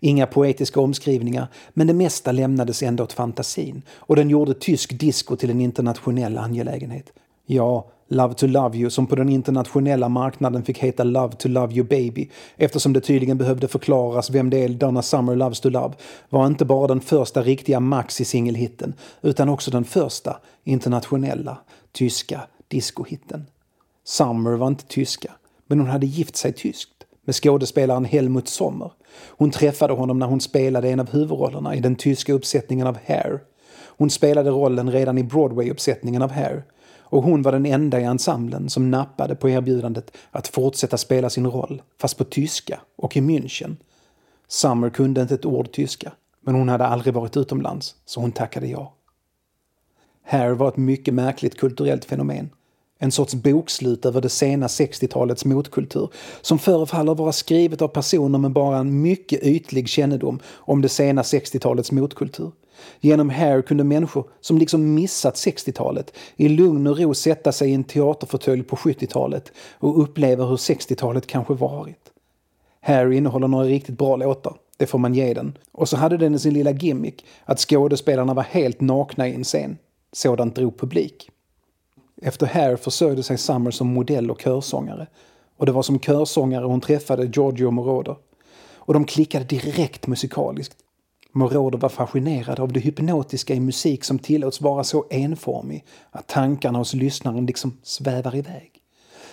Inga 0.00 0.26
poetiska 0.26 0.80
omskrivningar, 0.80 1.46
men 1.74 1.86
det 1.86 1.94
mesta 1.94 2.32
lämnades 2.32 2.82
ändå 2.82 3.04
åt 3.04 3.12
fantasin 3.12 3.82
och 3.94 4.16
den 4.16 4.30
gjorde 4.30 4.54
tysk 4.54 5.00
disco 5.00 5.36
till 5.36 5.50
en 5.50 5.60
internationell 5.60 6.38
angelägenhet. 6.38 7.12
Ja, 7.46 7.88
Love 8.12 8.34
to 8.34 8.46
Love 8.46 8.78
You 8.78 8.90
som 8.90 9.06
på 9.06 9.16
den 9.16 9.28
internationella 9.28 10.08
marknaden 10.08 10.62
fick 10.62 10.78
heta 10.78 11.04
Love 11.04 11.32
to 11.32 11.48
Love 11.48 11.74
You 11.74 11.86
Baby 11.86 12.28
eftersom 12.56 12.92
det 12.92 13.00
tydligen 13.00 13.38
behövde 13.38 13.68
förklaras 13.68 14.30
vem 14.30 14.50
det 14.50 14.64
är 14.64 14.68
Donna 14.68 15.02
Summer 15.02 15.36
Loves 15.36 15.60
to 15.60 15.68
Love 15.68 15.94
var 16.28 16.46
inte 16.46 16.64
bara 16.64 16.86
den 16.86 17.00
första 17.00 17.42
riktiga 17.42 17.80
maxi-singelhitten 17.80 18.94
utan 19.22 19.48
också 19.48 19.70
den 19.70 19.84
första 19.84 20.36
internationella 20.64 21.58
tyska 21.92 22.40
discohitten. 22.68 23.46
Summer 24.04 24.52
var 24.52 24.66
inte 24.66 24.84
tyska, 24.86 25.32
men 25.66 25.80
hon 25.80 25.88
hade 25.88 26.06
gift 26.06 26.36
sig 26.36 26.52
tyskt 26.52 27.06
med 27.24 27.34
skådespelaren 27.34 28.04
Helmut 28.04 28.48
Sommer. 28.48 28.92
Hon 29.20 29.50
träffade 29.50 29.92
honom 29.92 30.18
när 30.18 30.26
hon 30.26 30.40
spelade 30.40 30.88
en 30.88 31.00
av 31.00 31.10
huvudrollerna 31.10 31.74
i 31.74 31.80
den 31.80 31.96
tyska 31.96 32.32
uppsättningen 32.32 32.86
av 32.86 32.98
Hair. 33.06 33.40
Hon 33.96 34.10
spelade 34.10 34.50
rollen 34.50 34.92
redan 34.92 35.18
i 35.18 35.22
Broadway-uppsättningen 35.22 36.22
av 36.22 36.30
Hair 36.30 36.64
och 37.12 37.22
hon 37.22 37.42
var 37.42 37.52
den 37.52 37.66
enda 37.66 38.00
i 38.00 38.04
ensemblen 38.04 38.70
som 38.70 38.90
nappade 38.90 39.34
på 39.34 39.48
erbjudandet 39.48 40.16
att 40.30 40.48
fortsätta 40.48 40.96
spela 40.96 41.30
sin 41.30 41.46
roll, 41.46 41.82
fast 42.00 42.18
på 42.18 42.24
tyska 42.24 42.80
och 42.96 43.16
i 43.16 43.20
München. 43.20 43.76
Summer 44.48 44.90
kunde 44.90 45.22
inte 45.22 45.34
ett 45.34 45.44
ord 45.44 45.72
tyska, 45.72 46.12
men 46.40 46.54
hon 46.54 46.68
hade 46.68 46.86
aldrig 46.86 47.14
varit 47.14 47.36
utomlands, 47.36 47.94
så 48.04 48.20
hon 48.20 48.32
tackade 48.32 48.66
ja. 48.66 48.94
Hair 50.24 50.50
var 50.50 50.68
ett 50.68 50.76
mycket 50.76 51.14
märkligt 51.14 51.58
kulturellt 51.58 52.04
fenomen. 52.04 52.50
En 53.02 53.12
sorts 53.12 53.34
bokslut 53.34 54.06
över 54.06 54.20
det 54.20 54.28
sena 54.28 54.66
60-talets 54.66 55.44
motkultur 55.44 56.08
som 56.40 56.58
förefaller 56.58 57.14
vara 57.14 57.32
skrivet 57.32 57.82
av 57.82 57.88
personer 57.88 58.38
med 58.38 58.52
bara 58.52 58.78
en 58.78 59.02
mycket 59.02 59.42
ytlig 59.42 59.88
kännedom 59.88 60.40
om 60.46 60.82
det 60.82 60.88
sena 60.88 61.22
60-talets 61.22 61.92
motkultur. 61.92 62.52
Genom 63.00 63.30
Hair 63.30 63.62
kunde 63.62 63.84
människor 63.84 64.24
som 64.40 64.58
liksom 64.58 64.94
missat 64.94 65.34
60-talet 65.34 66.12
i 66.36 66.48
lugn 66.48 66.86
och 66.86 66.98
ro 66.98 67.14
sätta 67.14 67.52
sig 67.52 67.70
i 67.70 67.74
en 67.74 67.84
teaterfåtölj 67.84 68.62
på 68.62 68.76
70-talet 68.76 69.52
och 69.78 70.02
uppleva 70.02 70.44
hur 70.44 70.56
60-talet 70.56 71.26
kanske 71.26 71.54
varit. 71.54 72.10
Hair 72.80 73.12
innehåller 73.12 73.48
några 73.48 73.64
riktigt 73.64 73.98
bra 73.98 74.16
låtar, 74.16 74.54
det 74.76 74.86
får 74.86 74.98
man 74.98 75.14
ge 75.14 75.34
den. 75.34 75.58
Och 75.72 75.88
så 75.88 75.96
hade 75.96 76.16
den 76.16 76.38
sin 76.38 76.54
lilla 76.54 76.70
gimmick, 76.70 77.24
att 77.44 77.60
skådespelarna 77.60 78.34
var 78.34 78.42
helt 78.42 78.80
nakna 78.80 79.28
i 79.28 79.34
en 79.34 79.44
scen. 79.44 79.78
Sådant 80.12 80.56
drog 80.56 80.78
publik. 80.78 81.31
Efter 82.24 82.46
Hair 82.46 82.76
försörjde 82.76 83.22
sig 83.22 83.38
Summer 83.38 83.70
som 83.70 83.94
modell 83.94 84.30
och 84.30 84.40
körsångare. 84.40 85.06
Och 85.56 85.66
det 85.66 85.72
var 85.72 85.82
som 85.82 86.00
körsångare 86.00 86.64
hon 86.64 86.80
träffade 86.80 87.24
Giorgio 87.24 87.70
Moroder. 87.70 88.16
Och 88.74 88.94
de 88.94 89.04
klickade 89.04 89.44
direkt 89.44 90.06
musikaliskt. 90.06 90.76
Moroder 91.32 91.78
var 91.78 91.88
fascinerad 91.88 92.60
av 92.60 92.72
det 92.72 92.80
hypnotiska 92.80 93.54
i 93.54 93.60
musik 93.60 94.04
som 94.04 94.18
tillåts 94.18 94.60
vara 94.60 94.84
så 94.84 95.06
enformig 95.10 95.84
att 96.10 96.26
tankarna 96.26 96.78
hos 96.78 96.94
lyssnaren 96.94 97.46
liksom 97.46 97.78
svävar 97.82 98.36
iväg. 98.36 98.70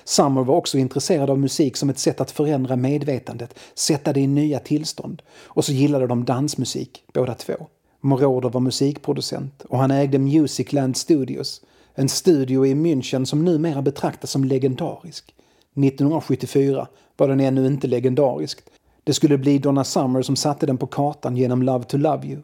Summer 0.03 0.43
var 0.43 0.55
också 0.55 0.77
intresserad 0.77 1.29
av 1.29 1.39
musik 1.39 1.77
som 1.77 1.89
ett 1.89 1.99
sätt 1.99 2.21
att 2.21 2.31
förändra 2.31 2.75
medvetandet, 2.75 3.59
sätta 3.75 4.13
det 4.13 4.19
i 4.19 4.27
nya 4.27 4.59
tillstånd. 4.59 5.21
Och 5.37 5.65
så 5.65 5.71
gillade 5.71 6.07
de 6.07 6.25
dansmusik, 6.25 7.03
båda 7.13 7.33
två. 7.33 7.53
Moroder 8.01 8.49
var 8.49 8.61
musikproducent 8.61 9.61
och 9.69 9.79
han 9.79 9.91
ägde 9.91 10.19
Musicland 10.19 10.97
Studios, 10.97 11.61
en 11.99 12.09
studio 12.09 12.65
i 12.65 12.75
München 12.75 13.25
som 13.25 13.45
numera 13.45 13.81
betraktas 13.81 14.31
som 14.31 14.43
legendarisk. 14.43 15.35
1974 15.75 16.87
var 17.17 17.27
den 17.27 17.39
ännu 17.39 17.67
inte 17.67 17.87
legendarisk. 17.87 18.59
Det 19.03 19.13
skulle 19.13 19.37
bli 19.37 19.57
Donna 19.57 19.83
Summer 19.83 20.21
som 20.21 20.35
satte 20.35 20.65
den 20.65 20.77
på 20.77 20.87
kartan 20.87 21.37
genom 21.37 21.63
Love 21.63 21.83
to 21.83 21.97
Love 21.97 22.27
You. 22.27 22.41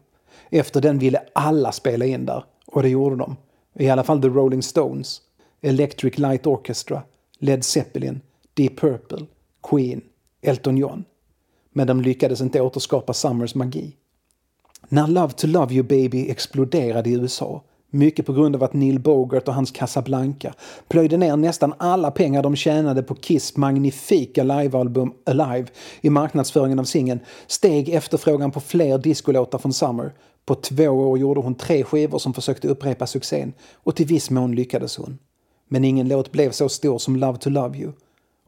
Efter 0.49 0.81
den 0.81 0.99
ville 0.99 1.21
alla 1.33 1.71
spela 1.71 2.05
in 2.05 2.25
där, 2.25 2.43
och 2.65 2.83
det 2.83 2.89
gjorde 2.89 3.15
de. 3.15 3.35
I 3.79 3.89
alla 3.89 4.03
fall 4.03 4.21
The 4.21 4.27
Rolling 4.27 4.63
Stones, 4.63 5.21
Electric 5.61 6.17
Light 6.17 6.47
Orchestra, 6.47 7.01
Led 7.39 7.65
Zeppelin, 7.65 8.21
Deep 8.53 8.79
Purple, 8.79 9.25
Queen, 9.69 10.01
Elton 10.41 10.77
John. 10.77 11.03
Men 11.71 11.87
de 11.87 12.01
lyckades 12.01 12.41
inte 12.41 12.61
återskapa 12.61 13.13
Summers 13.13 13.55
magi. 13.55 13.95
När 14.89 15.07
Love 15.07 15.33
to 15.33 15.47
Love 15.47 15.73
You 15.73 15.83
Baby 15.83 16.29
exploderade 16.29 17.09
i 17.09 17.13
USA 17.13 17.63
mycket 17.89 18.25
på 18.25 18.33
grund 18.33 18.55
av 18.55 18.63
att 18.63 18.73
Neil 18.73 18.99
Bogart 18.99 19.47
och 19.47 19.53
hans 19.53 19.71
Casablanca 19.71 20.53
plöjde 20.87 21.17
ner 21.17 21.35
nästan 21.35 21.73
alla 21.77 22.11
pengar 22.11 22.43
de 22.43 22.55
tjänade 22.55 23.03
på 23.03 23.15
Kiss 23.15 23.57
magnifika 23.57 24.43
livealbum 24.43 25.13
Alive 25.25 25.67
i 26.01 26.09
marknadsföringen 26.09 26.79
av 26.79 26.83
singeln 26.83 27.19
steg 27.47 27.89
efterfrågan 27.89 28.51
på 28.51 28.59
fler 28.59 28.97
discolåtar 28.97 29.57
från 29.57 29.73
Summer. 29.73 30.13
På 30.45 30.55
två 30.55 30.89
år 30.89 31.17
gjorde 31.17 31.39
hon 31.39 31.55
tre 31.55 31.83
skivor 31.83 32.19
som 32.19 32.33
försökte 32.33 32.67
upprepa 32.67 33.07
succén 33.07 33.53
och 33.73 33.95
till 33.95 34.05
viss 34.05 34.29
mån 34.29 34.55
lyckades 34.55 34.97
hon. 34.97 35.17
Men 35.67 35.85
ingen 35.85 36.07
låt 36.07 36.31
blev 36.31 36.51
så 36.51 36.69
stor 36.69 36.97
som 36.97 37.15
Love 37.15 37.37
to 37.37 37.49
Love 37.49 37.77
You 37.77 37.91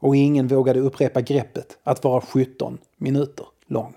och 0.00 0.16
ingen 0.16 0.48
vågade 0.48 0.80
upprepa 0.80 1.20
greppet 1.20 1.78
att 1.82 2.04
vara 2.04 2.20
17 2.20 2.78
minuter 2.96 3.46
lång. 3.66 3.94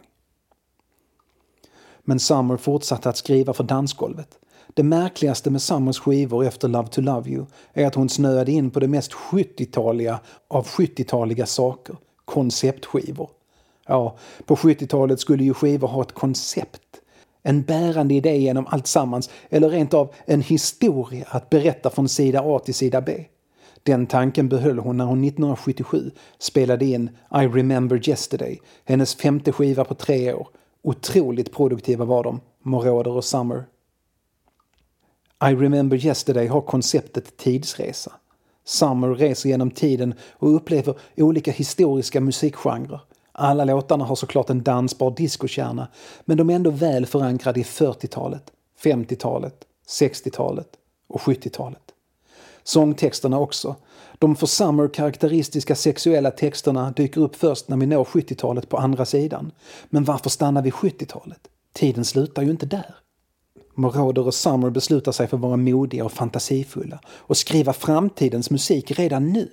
Men 2.04 2.20
Summer 2.20 2.58
fortsatte 2.58 3.10
att 3.10 3.18
skriva 3.18 3.54
för 3.54 3.64
dansgolvet. 3.64 4.38
Det 4.74 4.84
märkligaste 4.84 5.50
med 5.50 5.62
Summers 5.62 6.00
skivor 6.00 6.46
efter 6.46 6.68
Love 6.68 6.88
to 6.88 7.02
Love 7.02 7.30
You 7.30 7.46
är 7.74 7.88
att 7.88 7.96
hon 7.96 8.10
snöade 8.10 8.52
in 8.52 8.72
på 8.72 8.80
det 8.80 8.88
mest 8.88 9.12
70-taliga 9.14 10.20
av 10.48 10.68
70-taliga 10.68 11.46
saker. 11.46 11.96
Konceptskivor. 12.26 13.30
Ja, 13.88 14.18
på 14.46 14.56
70-talet 14.56 15.20
skulle 15.20 15.44
ju 15.44 15.54
skivor 15.54 15.88
ha 15.88 16.02
ett 16.02 16.12
koncept. 16.12 16.82
En 17.44 17.62
bärande 17.62 18.14
idé 18.14 18.38
genom 18.38 18.68
allt 18.68 18.88
sammans, 18.88 19.30
eller 19.50 19.70
rent 19.70 19.94
av 19.94 20.14
en 20.26 20.42
historia 20.42 21.26
att 21.30 21.50
berätta 21.50 21.90
från 21.90 22.10
sida 22.10 22.42
A 22.46 22.60
till 22.60 22.74
sida 22.74 23.02
B. 23.02 23.26
Den 23.84 24.08
tanken 24.08 24.50
behöll 24.50 24.80
hon 24.80 24.98
när 24.98 25.06
hon 25.06 25.24
1977 25.24 26.12
spelade 26.40 26.86
in 26.86 27.10
I 27.32 27.48
remember 27.48 28.10
yesterday, 28.10 28.60
hennes 28.86 29.16
femte 29.16 29.52
skiva 29.52 29.86
på 29.86 29.96
tre 29.96 30.34
år. 30.34 30.48
Otroligt 30.84 31.54
produktiva 31.54 32.06
var 32.06 32.24
de, 32.24 32.40
Moroder 32.64 33.12
och 33.12 33.26
Summer. 33.26 33.64
I 35.44 35.56
remember 35.56 36.06
yesterday 36.06 36.48
har 36.48 36.62
konceptet 36.62 37.38
tidsresa. 37.38 38.12
Summer 38.66 39.08
reser 39.08 39.50
genom 39.50 39.72
tiden 39.72 40.14
och 40.32 40.56
upplever 40.56 40.96
olika 41.18 41.52
historiska 41.52 42.22
musikgenrer. 42.22 43.02
Alla 43.32 43.66
låtarna 43.66 44.06
har 44.06 44.16
såklart 44.16 44.50
en 44.50 44.64
dansbar 44.64 45.12
discokärna 45.12 45.88
men 46.26 46.38
de 46.38 46.50
är 46.50 46.56
ändå 46.56 46.70
väl 46.70 47.06
förankrade 47.06 47.60
i 47.60 47.64
40-talet, 47.64 48.44
50-talet, 48.84 49.56
60-talet 49.88 50.68
och 51.08 51.22
70-talet. 51.22 51.84
Sångtexterna 52.64 53.40
också. 53.40 53.76
De 54.20 54.36
för 54.36 54.48
Summer 54.48 54.88
karaktäristiska 54.88 55.76
sexuella 55.76 56.32
texterna 56.32 56.92
dyker 56.92 57.22
upp 57.22 57.36
först 57.36 57.70
när 57.70 57.78
vi 57.78 57.86
når 57.86 58.04
70-talet 58.04 58.70
på 58.70 58.78
andra 58.78 59.06
sidan. 59.06 59.52
Men 59.90 60.04
varför 60.04 60.30
stanna 60.30 60.62
vid 60.62 60.74
70-talet? 60.74 61.40
Tiden 61.74 62.06
slutar 62.06 62.42
ju 62.42 62.52
inte 62.52 62.66
där. 62.66 62.96
Moroder 63.76 64.28
och 64.28 64.34
Summer 64.34 64.70
beslutar 64.70 65.12
sig 65.12 65.28
för 65.28 65.38
att 65.38 65.44
vara 65.44 65.58
modiga 65.58 66.06
och 66.06 66.12
fantasifulla 66.12 67.00
och 67.08 67.38
skriva 67.38 67.74
framtidens 67.74 68.50
musik 68.50 68.92
redan 69.00 69.34
nu. 69.34 69.50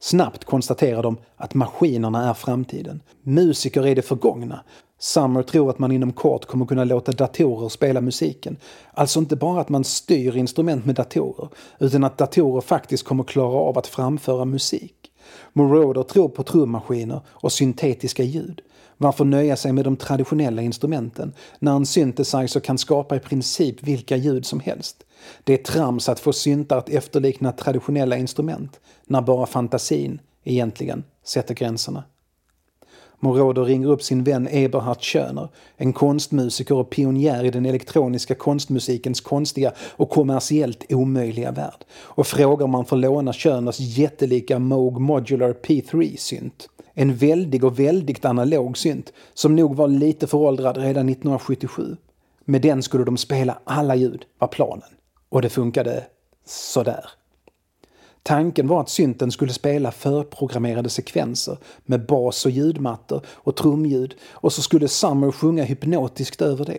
Snabbt 0.00 0.44
konstaterar 0.44 1.02
de 1.02 1.16
att 1.36 1.54
maskinerna 1.54 2.30
är 2.30 2.34
framtiden. 2.34 3.02
Musiker 3.22 3.86
är 3.86 3.94
det 3.94 4.02
förgångna. 4.02 4.60
Summer 4.98 5.42
tror 5.42 5.70
att 5.70 5.78
man 5.78 5.92
inom 5.92 6.12
kort 6.12 6.44
kommer 6.44 6.66
kunna 6.66 6.84
låta 6.84 7.12
datorer 7.12 7.68
spela 7.68 8.00
musiken. 8.00 8.56
Alltså 8.92 9.18
inte 9.18 9.36
bara 9.36 9.60
att 9.60 9.68
man 9.68 9.84
styr 9.84 10.36
instrument 10.36 10.86
med 10.86 10.94
datorer, 10.94 11.48
utan 11.78 12.04
att 12.04 12.18
datorer 12.18 12.60
faktiskt 12.60 13.04
kommer 13.04 13.24
klara 13.24 13.56
av 13.58 13.78
att 13.78 13.86
framföra 13.86 14.44
musik. 14.44 15.10
Moroder 15.52 16.02
tror 16.02 16.28
på 16.28 16.42
trummaskiner 16.42 17.20
och 17.28 17.52
syntetiska 17.52 18.22
ljud. 18.22 18.62
Varför 18.98 19.24
nöja 19.24 19.56
sig 19.56 19.72
med 19.72 19.84
de 19.84 19.96
traditionella 19.96 20.62
instrumenten 20.62 21.32
när 21.58 21.76
en 21.76 21.86
synthesizer 21.86 22.60
kan 22.60 22.78
skapa 22.78 23.16
i 23.16 23.20
princip 23.20 23.82
vilka 23.82 24.16
ljud 24.16 24.46
som 24.46 24.60
helst? 24.60 25.04
Det 25.44 25.52
är 25.52 25.64
trams 25.64 26.08
att 26.08 26.20
få 26.20 26.32
syntar 26.32 26.78
att 26.78 26.88
efterlikna 26.88 27.52
traditionella 27.52 28.16
instrument 28.16 28.80
när 29.06 29.22
bara 29.22 29.46
fantasin 29.46 30.20
egentligen 30.44 31.04
sätter 31.24 31.54
gränserna. 31.54 32.04
Moroder 33.20 33.64
ringer 33.64 33.88
upp 33.88 34.02
sin 34.02 34.24
vän 34.24 34.48
Eberhard 34.50 35.02
Schöner, 35.02 35.48
en 35.76 35.92
konstmusiker 35.92 36.74
och 36.74 36.90
pionjär 36.90 37.44
i 37.44 37.50
den 37.50 37.66
elektroniska 37.66 38.34
konstmusikens 38.34 39.20
konstiga 39.20 39.72
och 39.78 40.10
kommersiellt 40.10 40.92
omöjliga 40.92 41.50
värld 41.50 41.84
och 41.92 42.26
frågar 42.26 42.64
om 42.64 42.70
man 42.70 42.84
får 42.84 42.96
låna 42.96 43.32
Schöners 43.32 43.80
jättelika 43.80 44.58
Moog 44.58 45.00
Modular 45.00 45.52
P3-synt. 45.52 46.68
En 46.94 47.16
väldig 47.16 47.64
och 47.64 47.78
väldigt 47.78 48.24
analog 48.24 48.78
synt 48.78 49.12
som 49.34 49.56
nog 49.56 49.76
var 49.76 49.88
lite 49.88 50.26
föråldrad 50.26 50.76
redan 50.76 51.08
1977. 51.08 51.96
Med 52.44 52.62
den 52.62 52.82
skulle 52.82 53.04
de 53.04 53.16
spela 53.16 53.58
alla 53.64 53.94
ljud, 53.94 54.24
var 54.38 54.48
planen. 54.48 54.88
Och 55.28 55.42
det 55.42 55.48
funkade 55.48 56.06
sådär. 56.46 57.04
Tanken 58.22 58.66
var 58.66 58.80
att 58.80 58.88
synten 58.88 59.30
skulle 59.30 59.52
spela 59.52 59.92
förprogrammerade 59.92 60.88
sekvenser 60.88 61.58
med 61.84 62.06
bas 62.06 62.46
och 62.46 62.50
ljudmattor 62.50 63.20
och 63.28 63.56
trumljud 63.56 64.14
och 64.30 64.52
så 64.52 64.62
skulle 64.62 64.88
Summer 64.88 65.32
sjunga 65.32 65.64
hypnotiskt 65.64 66.42
över 66.42 66.64
det. 66.64 66.78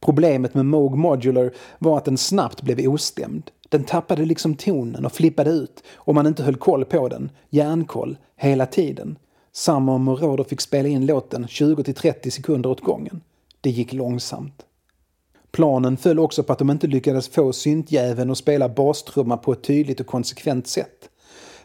Problemet 0.00 0.54
med 0.54 0.66
Moog 0.66 0.98
Modular 0.98 1.52
var 1.78 1.98
att 1.98 2.04
den 2.04 2.18
snabbt 2.18 2.62
blev 2.62 2.88
ostämd. 2.88 3.50
Den 3.68 3.84
tappade 3.84 4.24
liksom 4.24 4.54
tonen 4.54 5.04
och 5.04 5.12
flippade 5.12 5.50
ut 5.50 5.82
om 5.94 6.14
man 6.14 6.26
inte 6.26 6.42
höll 6.42 6.56
koll 6.56 6.84
på 6.84 7.08
den, 7.08 7.30
järnkoll, 7.50 8.18
hela 8.36 8.66
tiden. 8.66 9.16
Samma 9.56 9.94
och 9.94 10.00
Moroder 10.00 10.44
fick 10.44 10.60
spela 10.60 10.88
in 10.88 11.06
låten 11.06 11.46
20-30 11.46 12.30
sekunder 12.30 12.70
åt 12.70 12.80
gången. 12.80 13.20
Det 13.60 13.70
gick 13.70 13.92
långsamt. 13.92 14.62
Planen 15.50 15.96
föll 15.96 16.18
också 16.18 16.42
på 16.42 16.52
att 16.52 16.58
de 16.58 16.70
inte 16.70 16.86
lyckades 16.86 17.28
få 17.28 17.52
syntjäveln 17.52 18.30
att 18.30 18.38
spela 18.38 18.68
bastrumma 18.68 19.36
på 19.36 19.52
ett 19.52 19.62
tydligt 19.62 20.00
och 20.00 20.06
konsekvent 20.06 20.66
sätt. 20.66 21.08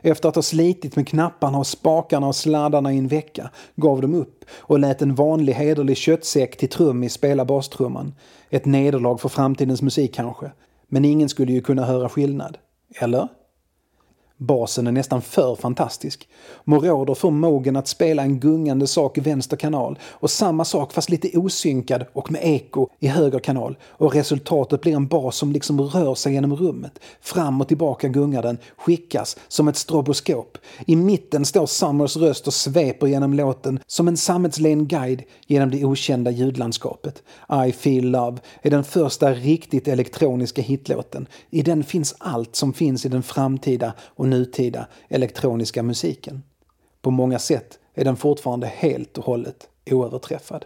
Efter 0.02 0.30
att 0.30 0.36
ha 0.36 0.42
slitit 0.42 0.96
med 0.96 1.08
knapparna 1.08 1.58
och 1.58 1.68
spakarna 1.68 2.28
och 2.28 2.36
sladdarna 2.36 2.94
i 2.94 2.98
en 2.98 3.08
vecka 3.08 3.50
gav 3.76 4.02
de 4.02 4.14
upp 4.14 4.46
och 4.52 4.80
lät 4.80 5.02
en 5.02 5.16
vanlig 5.16 5.54
hederlig 5.54 5.98
köttsäck 5.98 6.58
till 6.58 6.70
trummis 6.70 7.14
spela 7.14 7.46
bastrumman. 7.46 8.14
Ett 8.50 8.66
nederlag 8.66 9.18
för 9.18 9.30
framtidens 9.30 9.82
musik 9.82 10.14
kanske. 10.14 10.52
Men 10.88 11.06
ingen 11.06 11.30
skulle 11.30 11.52
ju 11.52 11.62
kunna 11.62 11.86
höra 11.86 12.10
skillnad. 12.10 12.58
Eller? 12.96 13.28
Basen 14.42 14.88
är 14.88 14.92
nästan 14.92 15.22
för 15.22 15.56
fantastisk. 15.56 16.28
Moroder 16.64 17.14
får 17.14 17.32
Mogen 17.32 17.76
att 17.76 17.88
spela 17.88 18.22
en 18.22 18.40
gungande 18.40 18.88
sak 18.88 19.18
i 19.18 19.22
vänster 19.22 19.58
kanal 19.58 20.00
och 20.04 20.32
samma 20.32 20.66
sak 20.66 20.94
fast 20.94 21.10
lite 21.10 21.38
osynkad 21.38 22.06
och 22.14 22.32
med 22.32 22.42
eko 22.44 22.88
i 23.00 23.08
höger 23.08 23.40
kanal 23.40 23.78
och 23.84 24.14
resultatet 24.14 24.82
blir 24.82 24.96
en 24.96 25.08
bas 25.08 25.36
som 25.36 25.52
liksom 25.52 25.82
rör 25.82 26.16
sig 26.16 26.34
genom 26.34 26.56
rummet. 26.56 27.00
Fram 27.22 27.62
och 27.62 27.68
tillbaka 27.68 28.08
gungar 28.08 28.42
den, 28.42 28.58
skickas 28.78 29.38
som 29.48 29.68
ett 29.68 29.78
stroboskop. 29.78 30.58
I 30.86 30.96
mitten 30.96 31.46
står 31.46 31.66
Summers 31.66 32.18
röst 32.18 32.48
och 32.48 32.54
sveper 32.54 33.08
genom 33.08 33.34
låten 33.34 33.80
som 33.88 34.08
en 34.08 34.18
sammetslen 34.18 34.88
guide 34.88 35.24
genom 35.48 35.72
det 35.72 35.86
okända 35.86 36.32
ljudlandskapet. 36.32 37.24
I 37.68 37.72
feel 37.72 38.12
love 38.12 38.38
är 38.62 38.70
den 38.70 38.84
första 38.84 39.34
riktigt 39.34 39.88
elektroniska 39.88 40.62
hitlåten. 40.62 41.28
I 41.50 41.62
den 41.62 41.84
finns 41.84 42.16
allt 42.18 42.56
som 42.56 42.74
finns 42.74 43.06
i 43.06 43.10
den 43.10 43.24
framtida 43.24 43.94
och 44.00 44.29
nutida 44.30 44.88
elektroniska 45.08 45.84
musiken. 45.84 46.44
På 47.02 47.12
många 47.12 47.40
sätt 47.40 47.80
är 47.94 48.06
den 48.06 48.16
fortfarande 48.16 48.68
helt 48.68 49.18
och 49.18 49.26
hållet 49.26 49.70
oöverträffad. 49.92 50.66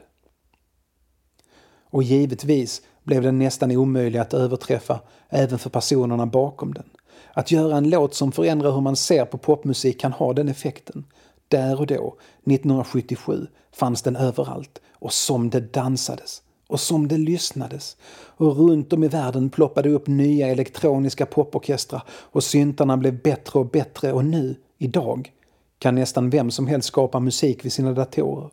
Och 1.90 2.04
givetvis 2.04 2.82
blev 3.04 3.22
den 3.22 3.40
nästan 3.40 3.72
omöjlig 3.72 4.20
att 4.20 4.34
överträffa 4.34 5.00
även 5.30 5.60
för 5.60 5.70
personerna 5.70 6.26
bakom 6.26 6.74
den. 6.74 6.90
Att 7.34 7.52
göra 7.52 7.78
en 7.78 7.90
låt 7.90 8.14
som 8.14 8.32
förändrar 8.32 8.72
hur 8.72 8.82
man 8.82 8.96
ser 8.96 9.26
på 9.26 9.38
popmusik 9.38 10.00
kan 10.00 10.12
ha 10.12 10.34
den 10.34 10.50
effekten. 10.50 11.06
Där 11.48 11.80
och 11.80 11.88
då, 11.88 12.18
1977, 12.46 13.48
fanns 13.72 14.02
den 14.02 14.16
överallt 14.16 14.82
och 14.92 15.14
som 15.14 15.50
det 15.50 15.74
dansades 15.74 16.42
och 16.74 16.80
som 16.80 17.08
det 17.08 17.18
lyssnades. 17.18 17.98
Och 18.16 18.58
runt 18.58 18.94
om 18.94 19.04
i 19.04 19.08
världen 19.08 19.50
ploppade 19.50 19.90
upp 19.90 20.08
nya 20.08 20.48
elektroniska 20.48 21.26
poporkestrar 21.26 22.04
och 22.10 22.44
syntarna 22.44 22.98
blev 22.98 23.22
bättre 23.22 23.60
och 23.60 23.66
bättre 23.66 24.14
och 24.14 24.26
nu, 24.26 24.56
idag, 24.78 25.32
kan 25.80 25.96
nästan 25.96 26.30
vem 26.30 26.52
som 26.52 26.68
helst 26.68 26.88
skapa 26.88 27.20
musik 27.20 27.66
vid 27.66 27.74
sina 27.74 27.94
datorer. 27.94 28.50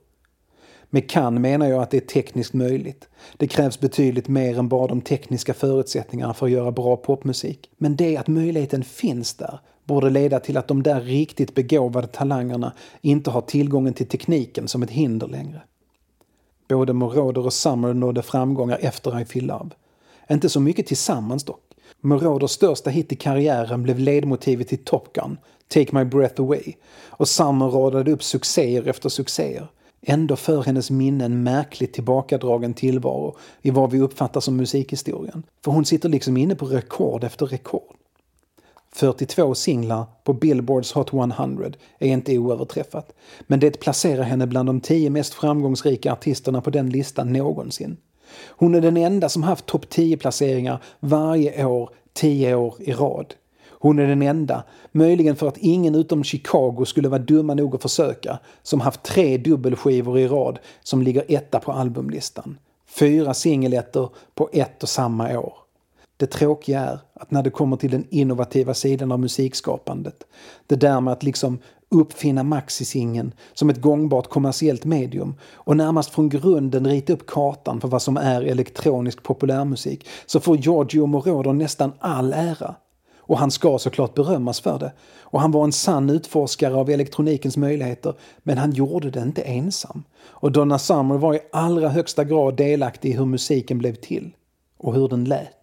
Med 0.90 1.10
kan 1.10 1.40
menar 1.40 1.66
jag 1.66 1.82
att 1.82 1.90
det 1.90 1.96
är 1.96 2.00
tekniskt 2.00 2.52
möjligt. 2.52 3.08
Det 3.36 3.46
krävs 3.46 3.80
betydligt 3.80 4.28
mer 4.28 4.58
än 4.58 4.68
bara 4.68 4.86
de 4.86 5.00
tekniska 5.00 5.54
förutsättningarna 5.54 6.34
för 6.34 6.46
att 6.46 6.52
göra 6.52 6.72
bra 6.72 6.96
popmusik. 6.96 7.70
Men 7.76 7.96
det 7.96 8.16
att 8.16 8.28
möjligheten 8.28 8.84
finns 8.84 9.34
där 9.34 9.58
borde 9.84 10.10
leda 10.10 10.40
till 10.40 10.56
att 10.56 10.68
de 10.68 10.82
där 10.82 11.00
riktigt 11.00 11.54
begåvade 11.54 12.06
talangerna 12.06 12.72
inte 13.00 13.30
har 13.30 13.40
tillgången 13.40 13.94
till 13.94 14.08
tekniken 14.08 14.68
som 14.68 14.82
ett 14.82 14.90
hinder 14.90 15.26
längre. 15.26 15.62
Både 16.70 16.92
Moroder 16.92 17.46
och 17.46 17.52
Summer 17.52 17.94
nådde 17.94 18.22
framgångar 18.22 18.78
efter 18.80 19.20
I 19.20 19.24
Feel 19.24 19.46
Love. 19.46 19.70
Inte 20.30 20.48
så 20.48 20.60
mycket 20.60 20.86
tillsammans 20.86 21.44
dock. 21.44 21.60
Moroders 22.00 22.50
största 22.50 22.90
hit 22.90 23.12
i 23.12 23.16
karriären 23.16 23.82
blev 23.82 23.98
ledmotivet 23.98 24.68
till 24.68 24.84
Top 24.84 25.12
Gun, 25.12 25.38
Take 25.68 25.98
My 25.98 26.04
Breath 26.04 26.40
Away, 26.40 26.72
och 27.08 27.28
Summer 27.28 27.66
radade 27.66 28.12
upp 28.12 28.22
succéer 28.22 28.88
efter 28.88 29.08
succéer. 29.08 29.66
Ändå 30.02 30.36
för 30.36 30.62
hennes 30.62 30.90
minne 30.90 31.24
en 31.24 31.42
märkligt 31.42 31.92
tillbakadragen 31.92 32.74
tillvaro 32.74 33.36
i 33.62 33.70
vad 33.70 33.90
vi 33.90 34.00
uppfattar 34.00 34.40
som 34.40 34.56
musikhistorien. 34.56 35.42
För 35.64 35.72
hon 35.72 35.84
sitter 35.84 36.08
liksom 36.08 36.36
inne 36.36 36.54
på 36.54 36.66
rekord 36.66 37.24
efter 37.24 37.46
rekord. 37.46 37.94
42 38.92 39.54
singlar 39.54 40.04
på 40.24 40.32
Billboards 40.32 40.92
Hot 40.92 41.12
100 41.12 41.70
är 41.98 42.08
inte 42.08 42.38
oöverträffat. 42.38 43.12
Men 43.40 43.60
det 43.60 43.80
placerar 43.80 44.22
henne 44.22 44.46
bland 44.46 44.68
de 44.68 44.80
tio 44.80 45.10
mest 45.10 45.34
framgångsrika 45.34 46.12
artisterna 46.12 46.60
på 46.60 46.70
den 46.70 46.90
listan 46.90 47.32
någonsin. 47.32 47.96
Hon 48.48 48.74
är 48.74 48.80
den 48.80 48.96
enda 48.96 49.28
som 49.28 49.42
haft 49.42 49.66
topp 49.66 49.84
10-placeringar 49.90 50.78
varje 51.00 51.64
år, 51.64 51.90
tio 52.12 52.54
år 52.54 52.74
i 52.78 52.92
rad. 52.92 53.34
Hon 53.68 53.98
är 53.98 54.06
den 54.06 54.22
enda, 54.22 54.64
möjligen 54.92 55.36
för 55.36 55.48
att 55.48 55.58
ingen 55.58 55.94
utom 55.94 56.24
Chicago 56.24 56.84
skulle 56.86 57.08
vara 57.08 57.22
dumma 57.22 57.54
nog 57.54 57.74
att 57.74 57.82
försöka, 57.82 58.38
som 58.62 58.80
haft 58.80 59.02
tre 59.02 59.36
dubbelskivor 59.36 60.18
i 60.18 60.28
rad 60.28 60.58
som 60.82 61.02
ligger 61.02 61.24
etta 61.28 61.60
på 61.60 61.72
albumlistan. 61.72 62.58
Fyra 62.88 63.34
singelettor 63.34 64.10
på 64.34 64.50
ett 64.52 64.82
och 64.82 64.88
samma 64.88 65.38
år. 65.38 65.54
Det 66.20 66.26
tråkiga 66.26 66.80
är 66.80 66.98
att 67.14 67.30
när 67.30 67.42
det 67.42 67.50
kommer 67.50 67.76
till 67.76 67.90
den 67.90 68.06
innovativa 68.10 68.74
sidan 68.74 69.12
av 69.12 69.20
musikskapandet, 69.20 70.26
det 70.66 70.76
där 70.76 71.00
med 71.00 71.12
att 71.12 71.22
liksom 71.22 71.58
uppfinna 71.88 72.42
maxisingen 72.42 73.32
som 73.54 73.70
ett 73.70 73.80
gångbart 73.80 74.28
kommersiellt 74.28 74.84
medium 74.84 75.34
och 75.52 75.76
närmast 75.76 76.10
från 76.10 76.28
grunden 76.28 76.86
rita 76.86 77.12
upp 77.12 77.26
kartan 77.26 77.80
för 77.80 77.88
vad 77.88 78.02
som 78.02 78.16
är 78.16 78.42
elektronisk 78.42 79.22
populärmusik, 79.22 80.08
så 80.26 80.40
får 80.40 80.56
Giorgio 80.56 81.06
Moroder 81.06 81.52
nästan 81.52 81.92
all 81.98 82.32
ära. 82.32 82.74
Och 83.16 83.38
han 83.38 83.50
ska 83.50 83.78
såklart 83.78 84.14
berömmas 84.14 84.60
för 84.60 84.78
det. 84.78 84.92
Och 85.20 85.40
han 85.40 85.50
var 85.50 85.64
en 85.64 85.72
sann 85.72 86.10
utforskare 86.10 86.74
av 86.74 86.90
elektronikens 86.90 87.56
möjligheter, 87.56 88.14
men 88.42 88.58
han 88.58 88.72
gjorde 88.72 89.10
det 89.10 89.20
inte 89.20 89.42
ensam. 89.42 90.04
Och 90.22 90.52
Donna 90.52 90.78
Summer 90.78 91.18
var 91.18 91.34
i 91.34 91.40
allra 91.52 91.88
högsta 91.88 92.24
grad 92.24 92.56
delaktig 92.56 93.10
i 93.10 93.16
hur 93.16 93.26
musiken 93.26 93.78
blev 93.78 93.94
till. 93.94 94.30
Och 94.78 94.94
hur 94.94 95.08
den 95.08 95.24
lät. 95.24 95.59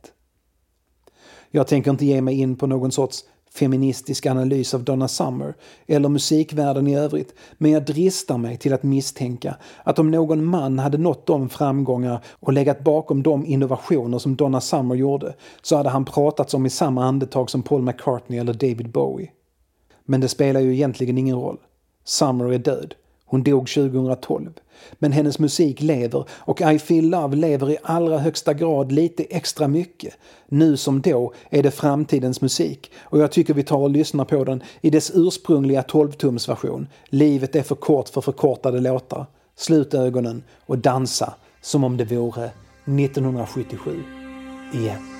Jag 1.51 1.67
tänker 1.67 1.91
inte 1.91 2.05
ge 2.05 2.21
mig 2.21 2.39
in 2.39 2.55
på 2.55 2.67
någon 2.67 2.91
sorts 2.91 3.23
feministisk 3.53 4.25
analys 4.25 4.73
av 4.73 4.83
Donna 4.83 5.07
Summer 5.07 5.53
eller 5.88 6.10
musikvärlden 6.10 6.88
i 6.88 6.97
övrigt, 6.97 7.33
men 7.57 7.71
jag 7.71 7.86
dristar 7.86 8.38
mig 8.38 8.57
till 8.57 8.73
att 8.73 8.83
misstänka 8.83 9.55
att 9.83 9.99
om 9.99 10.12
någon 10.12 10.45
man 10.45 10.79
hade 10.79 10.97
nått 10.97 11.25
de 11.25 11.49
framgångar 11.49 12.23
och 12.39 12.53
legat 12.53 12.83
bakom 12.83 13.23
de 13.23 13.45
innovationer 13.45 14.17
som 14.17 14.36
Donna 14.36 14.62
Summer 14.62 14.95
gjorde 14.95 15.36
så 15.62 15.77
hade 15.77 15.89
han 15.89 16.05
pratats 16.05 16.53
om 16.53 16.65
i 16.65 16.69
samma 16.69 17.05
andetag 17.05 17.49
som 17.49 17.63
Paul 17.63 17.81
McCartney 17.81 18.39
eller 18.39 18.53
David 18.53 18.89
Bowie. 18.89 19.31
Men 20.05 20.21
det 20.21 20.27
spelar 20.27 20.60
ju 20.60 20.73
egentligen 20.73 21.17
ingen 21.17 21.36
roll. 21.36 21.57
Summer 22.03 22.53
är 22.53 22.57
död. 22.57 22.95
Hon 23.30 23.44
dog 23.44 23.68
2012. 23.68 24.52
Men 24.94 25.12
hennes 25.12 25.40
musik 25.40 25.82
lever 25.82 26.26
och 26.32 26.62
I 26.62 26.80
feel 26.80 27.10
love 27.10 27.36
lever 27.36 27.70
i 27.70 27.78
allra 27.84 28.18
högsta 28.18 28.54
grad 28.54 28.92
lite 28.92 29.24
extra 29.24 29.68
mycket. 29.68 30.18
Nu 30.48 30.78
som 30.78 31.02
då 31.02 31.34
är 31.50 31.63
det 31.63 31.72
framtidens 31.72 32.42
musik 32.42 32.92
och 33.00 33.20
jag 33.20 33.32
tycker 33.32 33.54
vi 33.54 33.63
tar 33.63 33.78
och 33.78 33.90
lyssnar 33.90 34.26
på 34.26 34.44
den 34.44 34.63
i 34.82 34.90
dess 34.90 35.12
ursprungliga 35.13 35.82
12-tumsversion. 35.82 36.88
Livet 37.06 37.56
är 37.56 37.63
för 37.63 37.76
kort 37.76 38.10
för 38.10 38.22
förkortade 38.22 38.80
låtar. 38.80 39.26
Slut 39.56 39.94
ögonen 39.94 40.44
och 40.66 40.78
dansa 40.78 41.34
som 41.62 41.84
om 41.84 41.98
det 41.98 42.06
vore 42.06 42.46
1977 42.86 44.04
igen. 44.74 45.16